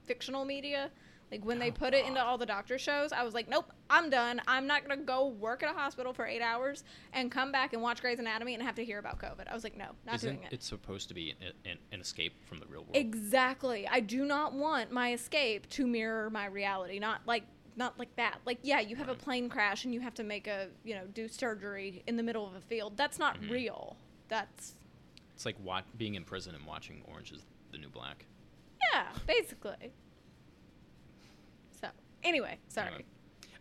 fictional 0.06 0.46
media. 0.46 0.90
Like 1.30 1.44
when 1.44 1.60
they 1.60 1.68
Oh, 1.68 1.74
put 1.74 1.94
it 1.94 2.06
into 2.06 2.24
all 2.24 2.38
the 2.38 2.46
doctor 2.46 2.78
shows, 2.78 3.12
I 3.12 3.24
was 3.24 3.34
like, 3.34 3.50
nope, 3.50 3.74
I'm 3.90 4.10
done. 4.10 4.42
I'm 4.48 4.68
not 4.68 4.88
gonna 4.88 5.02
go 5.02 5.28
work 5.28 5.64
at 5.64 5.70
a 5.70 5.78
hospital 5.78 6.14
for 6.14 6.26
eight 6.26 6.42
hours 6.42 6.86
and 7.12 7.30
come 7.30 7.52
back 7.52 7.74
and 7.74 7.82
watch 7.82 8.00
Grey's 8.00 8.20
Anatomy 8.20 8.54
and 8.54 8.64
have 8.64 8.76
to 8.76 8.86
hear 8.86 9.00
about 9.00 9.20
COVID. 9.20 9.50
I 9.50 9.54
was 9.54 9.66
like, 9.66 9.76
no, 9.76 9.88
not 10.06 10.16
Isn't 10.16 10.36
doing 10.36 10.44
it. 10.46 10.54
It's 10.54 10.66
supposed 10.66 11.10
to 11.10 11.14
be 11.14 11.32
an, 11.42 11.52
an, 11.66 11.78
an 11.92 12.00
escape 12.00 12.32
from 12.48 12.62
the 12.62 12.66
real 12.68 12.84
world? 12.84 12.96
Exactly. 12.96 13.86
I 13.90 14.00
do 14.00 14.24
not 14.24 14.54
want 14.54 14.94
my 14.94 15.12
escape 15.12 15.68
to 15.72 15.86
mirror 15.86 16.30
my 16.30 16.46
reality. 16.46 17.00
Not 17.00 17.20
like 17.26 17.44
not 17.76 18.00
like 18.00 18.16
that. 18.16 18.38
Like 18.46 18.60
yeah, 18.64 18.80
you 18.80 18.96
have 18.96 19.10
a 19.10 19.16
plane 19.16 19.50
crash 19.50 19.84
and 19.84 19.94
you 19.94 20.00
have 20.00 20.14
to 20.14 20.24
make 20.24 20.48
a, 20.48 20.70
you 20.86 20.96
know, 20.96 21.06
do 21.14 21.28
surgery 21.28 22.02
in 22.08 22.16
the 22.16 22.24
middle 22.24 22.48
of 22.48 22.56
a 22.56 22.62
field. 22.62 22.96
That's 22.96 23.20
not 23.20 23.42
Mhm. 23.42 23.50
real. 23.50 23.98
That's 24.30 24.76
It's 25.42 25.46
like 25.48 25.58
wa- 25.64 25.82
being 25.98 26.14
in 26.14 26.24
prison 26.24 26.54
and 26.54 26.64
watching 26.68 27.02
Orange 27.12 27.32
is 27.32 27.42
the 27.72 27.80
New 27.80 27.90
Black. 27.90 28.28
yeah, 28.94 29.08
basically. 29.26 29.92
So, 31.82 31.88
anyway, 32.22 32.60
sorry. 32.68 32.90
Anyway. 32.90 33.06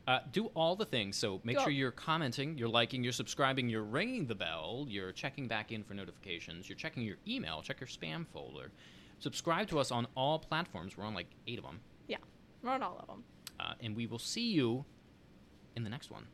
Uh, 0.06 0.18
do 0.30 0.46
all 0.48 0.76
the 0.76 0.84
things. 0.84 1.16
So 1.16 1.40
make 1.42 1.56
Go. 1.56 1.62
sure 1.62 1.72
you're 1.72 1.90
commenting, 1.90 2.58
you're 2.58 2.68
liking, 2.68 3.02
you're 3.02 3.14
subscribing, 3.14 3.70
you're 3.70 3.82
ringing 3.82 4.26
the 4.26 4.34
bell, 4.34 4.84
you're 4.90 5.10
checking 5.12 5.48
back 5.48 5.72
in 5.72 5.82
for 5.82 5.94
notifications, 5.94 6.68
you're 6.68 6.76
checking 6.76 7.02
your 7.02 7.16
email, 7.26 7.62
check 7.62 7.80
your 7.80 7.88
spam 7.88 8.26
folder. 8.26 8.72
Subscribe 9.18 9.66
to 9.68 9.78
us 9.78 9.90
on 9.90 10.06
all 10.14 10.38
platforms. 10.38 10.98
We're 10.98 11.04
on 11.04 11.14
like 11.14 11.28
eight 11.46 11.56
of 11.58 11.64
them. 11.64 11.80
Yeah. 12.08 12.18
We're 12.62 12.72
on 12.72 12.82
all 12.82 12.98
of 12.98 13.06
them. 13.06 13.24
Uh, 13.58 13.72
and 13.80 13.96
we 13.96 14.06
will 14.06 14.18
see 14.18 14.50
you 14.50 14.84
in 15.76 15.84
the 15.84 15.90
next 15.90 16.10
one. 16.10 16.26